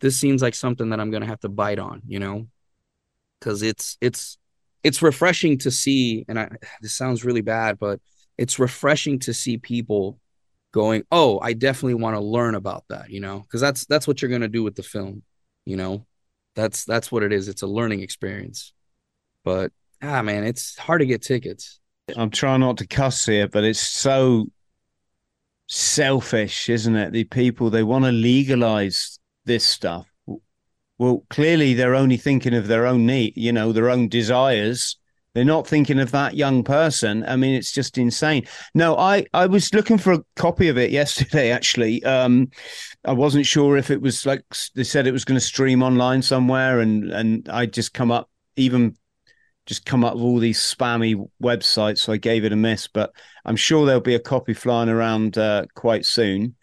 [0.00, 2.46] this seems like something that I'm going to have to bite on, you know?
[3.40, 4.38] Cuz it's it's
[4.82, 8.00] it's refreshing to see and I this sounds really bad, but
[8.38, 10.18] it's refreshing to see people
[10.72, 14.20] going, "Oh, I definitely want to learn about that," you know, because that's that's what
[14.20, 15.22] you're gonna do with the film,
[15.64, 16.06] you know.
[16.54, 17.48] That's that's what it is.
[17.48, 18.72] It's a learning experience.
[19.44, 19.72] But
[20.02, 21.78] ah, man, it's hard to get tickets.
[22.16, 24.46] I'm trying not to cuss here, but it's so
[25.66, 27.12] selfish, isn't it?
[27.12, 30.06] The people they want to legalize this stuff.
[30.98, 34.96] Well, clearly they're only thinking of their own need, you know, their own desires.
[35.34, 37.22] They're not thinking of that young person.
[37.28, 38.46] I mean, it's just insane.
[38.74, 42.02] No, I, I was looking for a copy of it yesterday, actually.
[42.04, 42.50] Um,
[43.04, 44.42] I wasn't sure if it was like
[44.74, 48.30] they said it was going to stream online somewhere, and, and I just come up,
[48.56, 48.96] even
[49.66, 51.98] just come up with all these spammy websites.
[51.98, 53.12] So I gave it a miss, but
[53.44, 56.56] I'm sure there'll be a copy flying around uh, quite soon.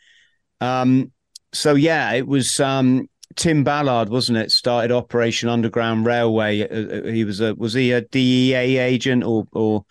[0.61, 1.11] Um,
[1.53, 4.51] so yeah, it was um, Tim Ballard, wasn't it?
[4.51, 6.61] Started Operation Underground Railway.
[6.61, 9.85] Uh, uh he was a was he a DEA agent or or?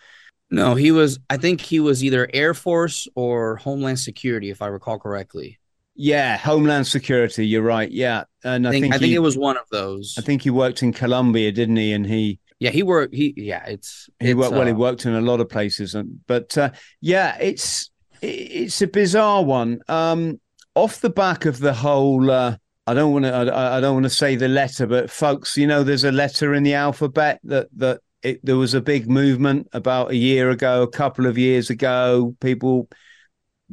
[0.51, 1.19] No, he was.
[1.29, 5.57] I think he was either Air Force or Homeland Security, if I recall correctly.
[5.95, 7.47] Yeah, Homeland Security.
[7.47, 7.89] You're right.
[7.89, 10.15] Yeah, and I, I think, think I think he, it was one of those.
[10.17, 11.93] I think he worked in Colombia, didn't he?
[11.93, 13.13] And he yeah, he worked.
[13.13, 14.61] He yeah, it's, he it's, worked well.
[14.61, 17.91] uh, He worked in a lot of places, and but uh, yeah, it's
[18.21, 19.81] it's a bizarre one.
[19.87, 20.39] Um,
[20.75, 22.57] off the back of the whole, uh,
[22.87, 25.67] I don't want to, I, I don't want to say the letter, but folks, you
[25.67, 29.67] know, there's a letter in the alphabet that that it, there was a big movement
[29.73, 32.35] about a year ago, a couple of years ago.
[32.39, 32.87] People,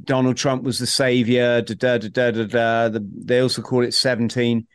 [0.03, 1.63] Donald Trump was the savior.
[1.63, 2.45] Da da da da da.
[2.45, 2.89] da.
[2.89, 4.67] The, they also call it seventeen,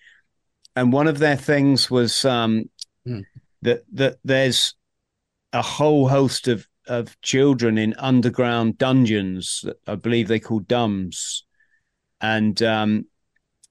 [0.75, 2.69] and one of their things was um,
[3.05, 3.19] Hmm.
[3.61, 4.73] that that there's
[5.53, 11.44] a whole host of of children in underground dungeons that I believe they call dumbs,
[12.21, 13.05] and um,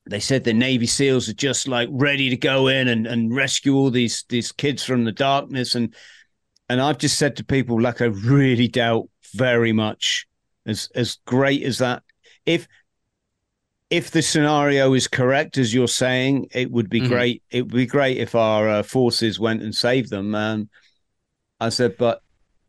[0.07, 3.75] they said the Navy SEALs are just like ready to go in and, and rescue
[3.75, 5.75] all these these kids from the darkness.
[5.75, 5.95] And
[6.69, 10.27] and I've just said to people like I really doubt very much
[10.67, 12.03] as as great as that.
[12.45, 12.69] If
[13.91, 17.09] if the scenario is correct as you're saying it would be Mhm.
[17.09, 17.43] great.
[17.51, 20.69] It would be great if our uh, forces went and saved them and
[21.61, 22.21] I said but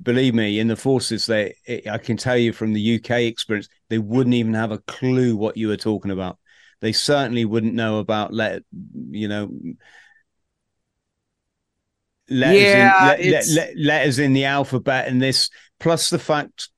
[0.01, 3.69] believe me in the forces they it, I can tell you from the UK experience
[3.89, 6.37] they wouldn't even have a clue what you were talking about.
[6.81, 8.63] They certainly wouldn't know about let
[9.11, 9.49] you know
[12.29, 16.69] letters, Yeah, in, let, it's- let- letters in the alphabet and this plus the fact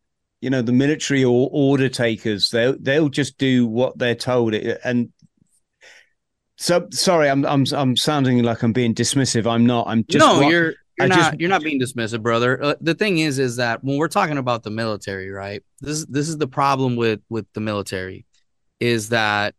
[0.42, 4.54] you know the military or order takers they'll they'll just do what they're told.
[4.54, 5.12] And
[6.58, 9.50] so sorry i'm i'm i'm sounding like i'm being dismissive.
[9.50, 9.88] I'm not.
[9.88, 12.62] I'm just no, wa- you're you're I not just- you're not being dismissive, brother.
[12.64, 15.64] Uh, the thing is, is that when we're talking about the military, right?
[15.82, 18.26] This this is the problem with with the military,
[18.80, 19.56] is that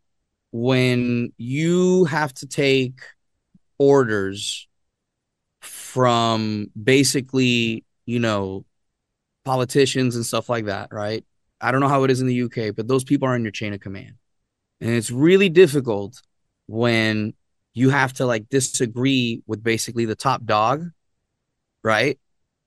[0.51, 2.99] when you have to take
[3.77, 4.67] orders
[5.61, 8.65] from basically, you know,
[9.45, 11.23] politicians and stuff like that, right?
[11.61, 13.51] I don't know how it is in the UK, but those people are in your
[13.51, 14.13] chain of command.
[14.81, 16.21] And it's really difficult
[16.67, 17.33] when
[17.73, 20.89] you have to like disagree with basically the top dog,
[21.83, 22.19] right?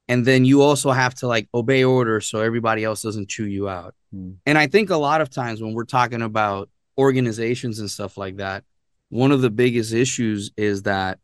[0.08, 3.68] And then you also have to like obey orders so everybody else doesn't chew you
[3.68, 3.94] out.
[4.12, 4.32] Hmm.
[4.44, 8.36] And I think a lot of times when we're talking about organizations and stuff like
[8.36, 8.64] that,
[9.08, 11.18] one of the biggest issues is that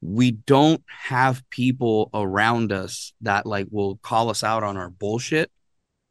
[0.00, 5.50] we don't have people around us that like will call us out on our bullshit.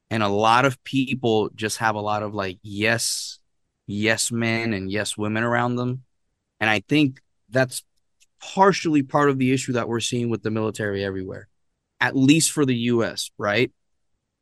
[0.09, 3.39] And a lot of people just have a lot of like yes,
[3.87, 6.03] yes men and yes women around them.
[6.59, 7.19] And I think
[7.49, 7.83] that's
[8.41, 11.47] partially part of the issue that we're seeing with the military everywhere,
[11.99, 13.71] at least for the US, right?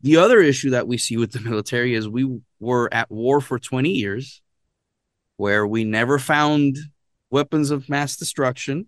[0.02, 3.60] The other issue that we see with the military is we were at war for
[3.60, 4.41] 20 years
[5.38, 6.78] where we never found
[7.30, 8.88] weapons of mass destruction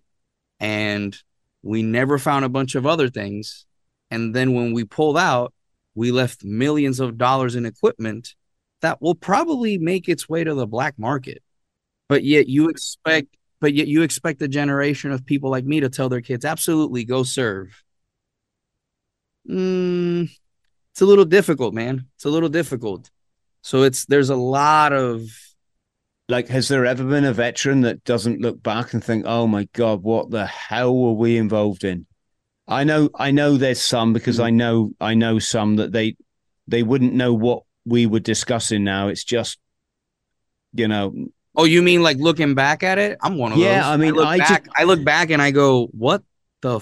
[0.60, 1.16] and
[1.62, 3.66] we never found a bunch of other things.
[4.10, 5.54] And then when we pulled out,
[5.94, 8.34] we left millions of dollars in equipment
[8.80, 11.42] that will probably make its way to the black market.
[12.08, 15.88] But yet you expect but yet you expect a generation of people like me to
[15.88, 17.80] tell their kids absolutely go serve.
[19.48, 20.28] Mm,
[20.90, 22.06] it's a little difficult, man.
[22.16, 23.08] It's a little difficult.
[23.62, 25.22] So it's there's a lot of
[26.28, 29.68] like has there ever been a veteran that doesn't look back and think oh my
[29.74, 32.06] god what the hell were we involved in
[32.68, 34.44] i know i know there's some because Hmm.
[34.44, 36.16] i know i know some that they
[36.68, 39.58] they wouldn't know what we were discussing now it's just
[40.72, 41.12] you know
[41.54, 43.18] Oh, you mean like looking back at it?
[43.22, 43.76] I'm one of Yeah, those.
[43.76, 46.22] Yeah, I mean, look I back, just- I look back and I go, what
[46.62, 46.80] the,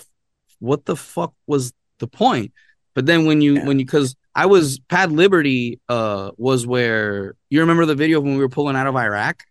[0.60, 2.52] what the fuck was the point?
[2.94, 3.66] But then when you, Yeah.
[3.66, 8.34] when you, because I was Pad Liberty, uh, was where you remember the video when
[8.34, 9.42] we were pulling out of Iraq.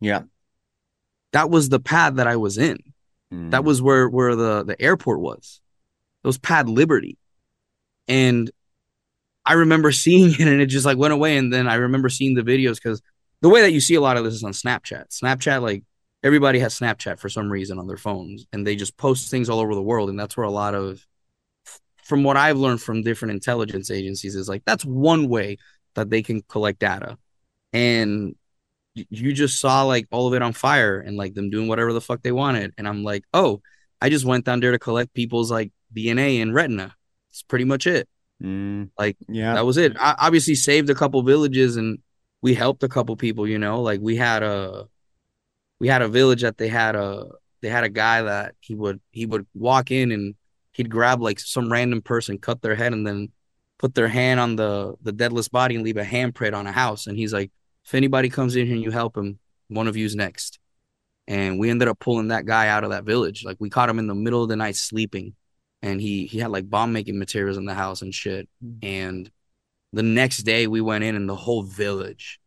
[0.00, 0.22] yeah
[1.32, 2.78] That was the pad that I was in.
[3.30, 3.50] Hmm.
[3.50, 5.60] That was where where the the airport was.
[6.24, 7.16] It was Pad Liberty,
[8.08, 8.50] and
[9.46, 11.36] I remember seeing it and it just like went away.
[11.36, 13.00] And then I remember seeing the videos because
[13.42, 15.08] the way that you see a lot of this is on Snapchat.
[15.08, 15.84] Snapchat, like
[16.22, 19.60] everybody has Snapchat for some reason on their phones and they just post things all
[19.60, 20.10] over the world.
[20.10, 21.04] And that's where a lot of,
[22.04, 25.58] from what I've learned from different intelligence agencies, is like that's one way
[25.94, 27.16] that they can collect data.
[27.72, 28.34] And
[28.94, 32.00] you just saw like all of it on fire and like them doing whatever the
[32.00, 32.74] fuck they wanted.
[32.76, 33.62] And I'm like, oh,
[34.00, 36.94] I just went down there to collect people's like DNA and retina.
[37.30, 38.08] It's pretty much it.
[38.42, 39.54] Mm, Like yeah.
[39.54, 39.96] that was it.
[39.98, 41.98] I obviously saved a couple villages and
[42.42, 44.86] we helped a couple people, you know, like we had a
[45.78, 47.26] we had a village that they had a
[47.62, 50.34] they had a guy that he would he would walk in and
[50.72, 53.28] he'd grab like some random person, cut their head and then
[53.78, 57.06] put their hand on the the deadless body and leave a handprint on a house
[57.06, 57.50] and he's like
[57.84, 59.38] if anybody comes in here and you help him,
[59.68, 60.58] one of you's next.
[61.26, 63.44] And we ended up pulling that guy out of that village.
[63.44, 65.34] Like we caught him in the middle of the night sleeping
[65.82, 68.48] and he he had like bomb making materials in the house and shit.
[68.64, 68.78] Mm.
[68.82, 69.30] And
[69.92, 72.40] the next day we went in and the whole village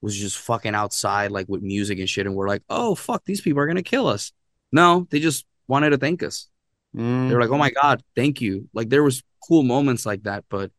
[0.00, 3.40] was just fucking outside like with music and shit and we're like, "Oh fuck, these
[3.40, 4.32] people are going to kill us."
[4.72, 6.48] No, they just wanted to thank us.
[6.96, 7.28] Mm.
[7.28, 10.44] They were like, "Oh my god, thank you." Like there was cool moments like that,
[10.48, 10.70] but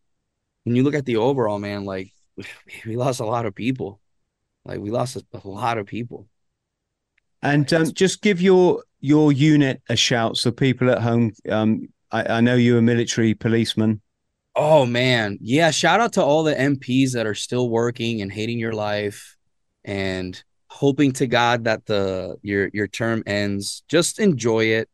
[0.63, 2.11] when you look at the overall, man, like
[2.85, 3.99] we lost a lot of people.
[4.65, 6.27] Like we lost a, a lot of people.
[7.41, 11.33] And um, just give your your unit a shout so people at home.
[11.49, 14.01] Um, I, I know you're a military policeman.
[14.55, 15.71] Oh man, yeah!
[15.71, 19.37] Shout out to all the MPs that are still working and hating your life,
[19.83, 23.83] and hoping to God that the your your term ends.
[23.87, 24.89] Just enjoy it.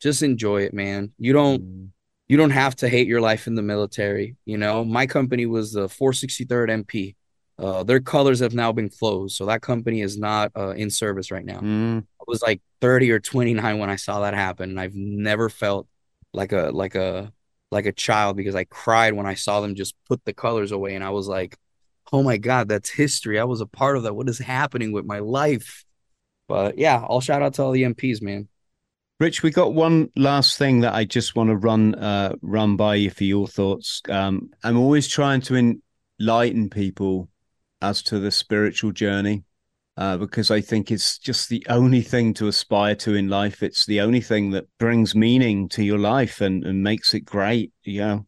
[0.00, 1.12] Just enjoy it, man.
[1.18, 1.92] You don't
[2.28, 4.36] you don't have to hate your life in the military.
[4.44, 7.14] You know, my company was the 463rd MP.
[7.58, 11.30] Uh, their colors have now been closed, so that company is not uh, in service
[11.30, 11.58] right now.
[11.58, 12.00] Mm.
[12.02, 15.88] I was like 30 or 29 when I saw that happen, and I've never felt
[16.32, 17.32] like a like a
[17.70, 20.94] like a child because I cried when I saw them just put the colors away,
[20.94, 21.56] and I was like,
[22.12, 23.38] "Oh my god, that's history!
[23.38, 24.14] I was a part of that.
[24.14, 25.84] What is happening with my life?"
[26.48, 28.48] But yeah, I'll shout out to all the MPs, man.
[29.20, 32.94] Rich, we got one last thing that I just want to run uh, run by
[32.94, 34.00] you for your thoughts.
[34.08, 35.80] Um, I'm always trying to
[36.20, 37.28] enlighten people
[37.82, 39.44] as to the spiritual journey
[39.98, 43.64] uh, because I think it's just the only thing to aspire to in life.
[43.64, 47.72] It's the only thing that brings meaning to your life and, and makes it great.
[47.82, 48.26] You know,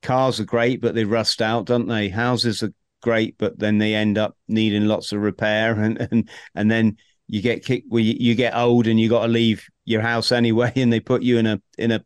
[0.00, 2.08] cars are great, but they rust out, don't they?
[2.08, 6.70] Houses are great, but then they end up needing lots of repair and and and
[6.70, 10.02] then you get kicked well, you, you get old and you got to leave your
[10.02, 12.04] house anyway and they put you in a in a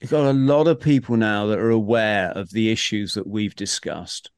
[0.00, 3.56] you've got a lot of people now that are aware of the issues that we've
[3.56, 4.30] discussed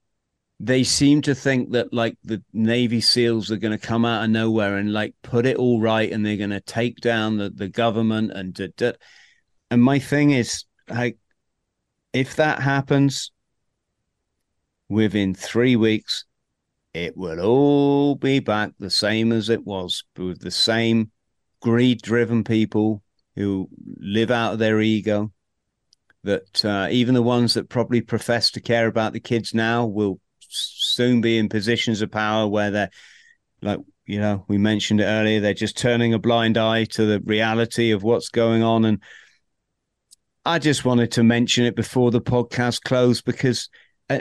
[0.58, 4.30] they seem to think that like the navy seals are going to come out of
[4.30, 7.68] nowhere and like put it all right and they're going to take down the, the
[7.68, 8.92] government and da, da.
[9.70, 11.18] and my thing is like
[12.12, 13.32] if that happens
[14.88, 16.24] within three weeks
[16.94, 21.10] it will all be back the same as it was with the same
[21.60, 23.02] greed driven people
[23.34, 25.30] who live out of their ego
[26.24, 30.18] that uh, even the ones that probably profess to care about the kids now will
[30.48, 32.90] soon be in positions of power where they're
[33.62, 37.20] like you know we mentioned it earlier they're just turning a blind eye to the
[37.20, 39.02] reality of what's going on and
[40.44, 43.68] i just wanted to mention it before the podcast closed because
[44.10, 44.20] uh,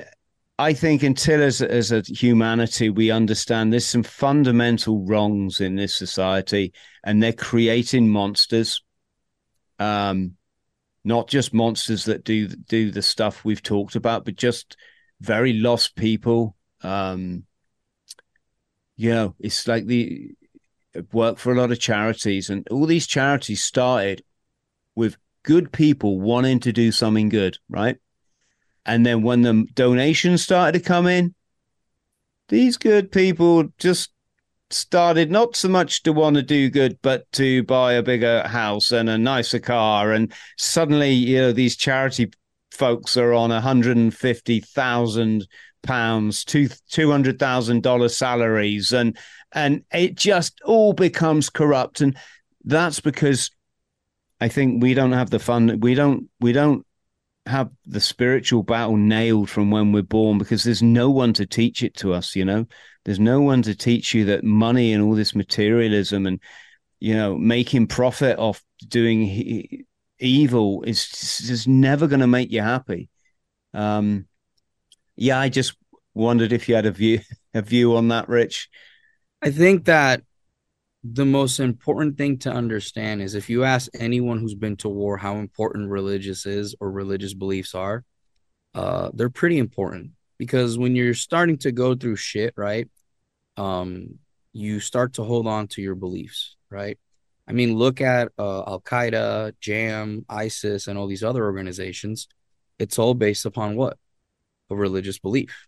[0.58, 5.94] I think until as as a humanity we understand there's some fundamental wrongs in this
[5.94, 6.74] society,
[7.04, 8.82] and they're creating monsters.
[9.80, 10.38] Um,
[11.04, 14.78] not just monsters that do do the stuff we've talked about, but just
[15.22, 16.56] very lost people.
[16.82, 17.46] Um,
[18.98, 20.32] you know, it's like the
[21.12, 24.24] work for a lot of charities, and all these charities started
[24.96, 27.98] with good people wanting to do something good, right?
[28.86, 31.34] And then when the donations started to come in,
[32.50, 34.12] these good people just
[34.70, 38.92] started not so much to want to do good, but to buy a bigger house
[38.92, 40.12] and a nicer car.
[40.12, 42.32] And suddenly, you know, these charity
[42.76, 45.48] folks are on hundred and fifty thousand
[45.84, 49.18] pounds, two two hundred thousand dollar salaries, and
[49.52, 52.02] and it just all becomes corrupt.
[52.02, 52.18] And
[52.64, 53.52] that's because
[54.40, 55.80] I think we don't have the fun.
[55.80, 56.30] We don't.
[56.40, 56.86] We don't
[57.48, 61.84] have the spiritual battle nailed from when we're born because there's no one to teach
[61.84, 62.66] it to us you know
[63.04, 66.40] there's no one to teach you that money and all this materialism and
[67.00, 69.86] you know making profit off doing
[70.20, 73.10] evil is is never going to make you happy
[73.74, 74.26] um
[75.16, 75.76] yeah i just
[76.14, 77.20] wondered if you had a view
[77.54, 78.70] a view on that rich
[79.42, 80.22] i think that
[81.14, 85.18] the most important thing to understand is if you ask anyone who's been to war
[85.18, 88.04] how important religious is or religious beliefs are,
[88.74, 92.90] uh, they're pretty important because when you're starting to go through shit, right?
[93.56, 94.18] Um,
[94.52, 96.98] you start to hold on to your beliefs, right?
[97.48, 102.28] I mean, look at uh, Al Qaeda, JAM, ISIS, and all these other organizations.
[102.80, 103.98] It's all based upon what?
[104.70, 105.68] A religious belief.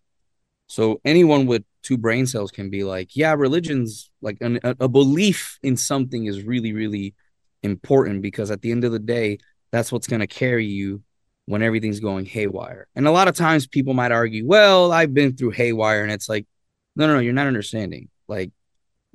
[0.67, 5.59] So anyone with two brain cells can be like, yeah, religion's like an, a belief
[5.63, 7.15] in something is really, really
[7.63, 9.38] important because at the end of the day,
[9.71, 11.03] that's what's going to carry you
[11.45, 12.88] when everything's going haywire.
[12.95, 16.03] And a lot of times people might argue, well, I've been through haywire.
[16.03, 16.45] And it's like,
[16.95, 18.09] no, no, no, you're not understanding.
[18.28, 18.51] Like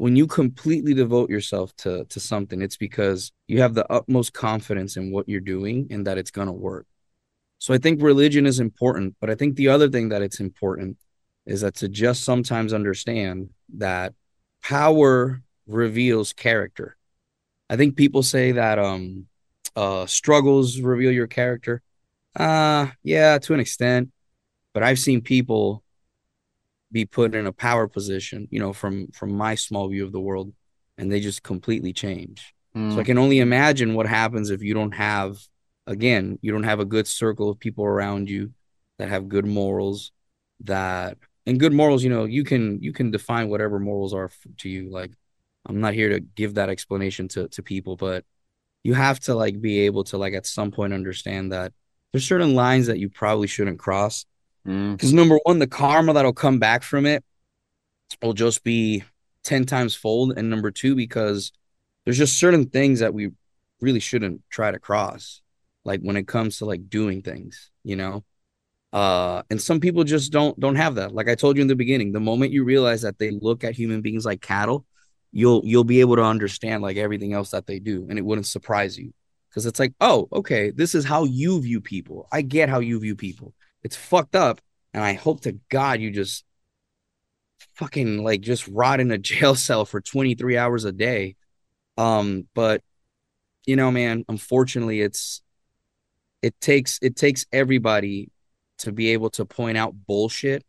[0.03, 4.97] when you completely devote yourself to, to something, it's because you have the utmost confidence
[4.97, 6.89] in what you're doing and that it's going to work.
[7.59, 9.15] So I think religion is important.
[9.21, 10.97] But I think the other thing that it's important
[11.47, 14.13] is that to just sometimes understand that
[14.61, 16.97] power reveals character.
[17.71, 19.29] I think people say that um
[19.77, 21.81] uh struggles reveal your character.
[22.35, 24.11] Uh yeah, to an extent.
[24.75, 25.82] But I've seen people
[26.93, 30.21] be put in a power position, you know, from from my small view of the
[30.21, 30.53] world,
[30.99, 32.55] and they just completely change.
[32.77, 32.93] Mm.
[32.93, 33.07] So I hmm.
[33.07, 35.39] can only imagine what happens if you don't have
[35.87, 38.53] again, you don't have a good circle of people around you
[38.99, 40.13] that have good morals
[40.61, 44.69] that and good morals, you know, you can you can define whatever morals are to
[44.69, 44.91] you.
[44.91, 45.13] Like,
[45.67, 48.25] I'm not here to give that explanation to to people, but
[48.85, 51.73] you have to like be able to like at some point understand that
[52.13, 54.25] there's certain lines that you probably shouldn't cross.
[54.65, 55.15] Because mm.
[55.15, 57.25] number one, the karma that'll come back from it
[58.23, 59.03] will just be
[59.43, 61.53] ten times fold, and number two, because
[62.05, 63.31] there's just certain things that we
[63.81, 65.43] really shouldn't try to cross,
[65.85, 68.25] like when it comes to like doing things, you know?
[68.93, 71.15] Uh and some people just don't don't have that.
[71.15, 73.75] Like i told you in the beginning the moment you realize that they look at
[73.75, 74.85] human beings like cattle
[75.33, 78.47] you'll you'll be able to understand like everything else that they do and it wouldn't
[78.47, 79.13] surprise you.
[79.49, 82.29] Because it's like oh okay this is how you view people.
[82.31, 84.61] I get how you view people it's fucked up
[84.93, 86.45] and i hope to god you just
[87.75, 91.37] fucking like just rot in a jail cell for 23 hours a day
[91.97, 92.83] um but
[93.67, 95.43] you know man unfortunately it's
[96.43, 98.31] it takes it takes everybody
[98.79, 100.65] to be able to point out bullshit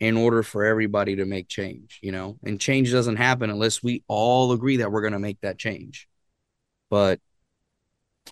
[0.00, 2.38] in order for everybody to make change, you know?
[2.44, 6.08] And change doesn't happen unless we all agree that we're going to make that change.
[6.88, 7.20] But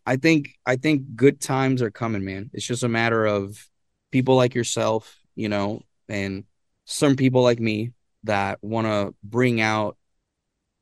[0.05, 2.51] I think I think good times are coming, man.
[2.53, 3.67] It's just a matter of
[4.17, 6.45] people like yourself, you know, and
[6.87, 7.93] some people like me
[8.25, 9.99] that want to bring out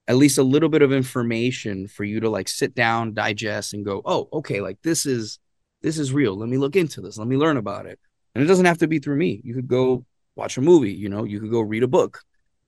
[0.07, 3.85] at least a little bit of information for you to like sit down, digest and
[3.85, 5.41] go, "Oh, okay, like this is
[5.83, 6.37] this is real.
[6.37, 7.19] Let me look into this.
[7.19, 7.99] Let me learn about it."
[8.35, 9.41] And it doesn't have to be through me.
[9.43, 10.05] You could go
[10.37, 12.21] watch a movie, you know, you could go read a book.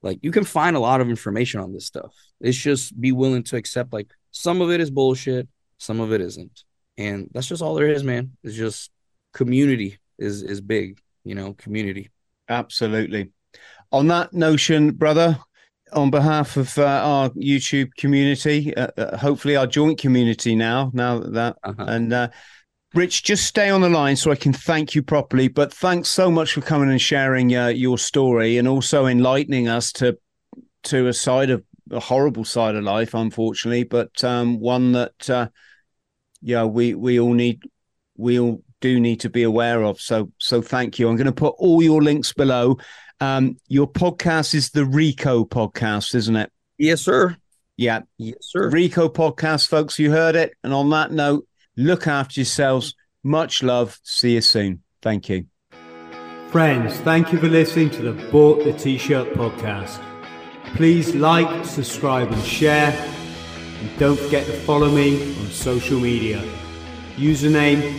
[0.02, 2.12] Like you can find a lot of information on this stuff.
[2.40, 5.46] It's just be willing to accept like some of it is bullshit,
[5.78, 6.64] some of it isn't.
[6.98, 8.36] And that's just all there is, man.
[8.42, 8.90] It's just
[9.32, 12.10] community is is big, you know, community.
[12.48, 13.30] Absolutely.
[13.92, 15.38] On that notion, brother,
[15.92, 21.18] on behalf of uh, our YouTube community, uh, uh, hopefully our joint community now, now
[21.20, 21.84] that, uh-huh.
[21.86, 22.28] and uh,
[22.94, 25.48] Rich, just stay on the line so I can thank you properly.
[25.48, 29.92] But thanks so much for coming and sharing uh, your story and also enlightening us
[29.92, 30.18] to
[30.84, 35.48] to a side of a horrible side of life, unfortunately, but um, one that uh,
[36.40, 37.62] yeah we we all need
[38.16, 40.00] we all do need to be aware of.
[40.00, 41.08] So so thank you.
[41.08, 42.78] I'm going to put all your links below.
[43.20, 46.52] Um, your podcast is the Rico podcast, isn't it?
[46.78, 47.36] Yes, sir.
[47.76, 48.02] Yeah.
[48.18, 48.68] Yes, sir.
[48.70, 49.98] Rico podcast, folks.
[49.98, 50.54] You heard it.
[50.62, 51.46] And on that note,
[51.76, 52.94] Look after yourselves.
[53.22, 53.98] Much love.
[54.02, 54.82] See you soon.
[55.02, 55.46] Thank you.
[56.48, 60.02] Friends, thank you for listening to the Bought the T-Shirt podcast.
[60.76, 62.92] Please like, subscribe and share.
[63.80, 66.42] And don't forget to follow me on social media.
[67.16, 67.98] Username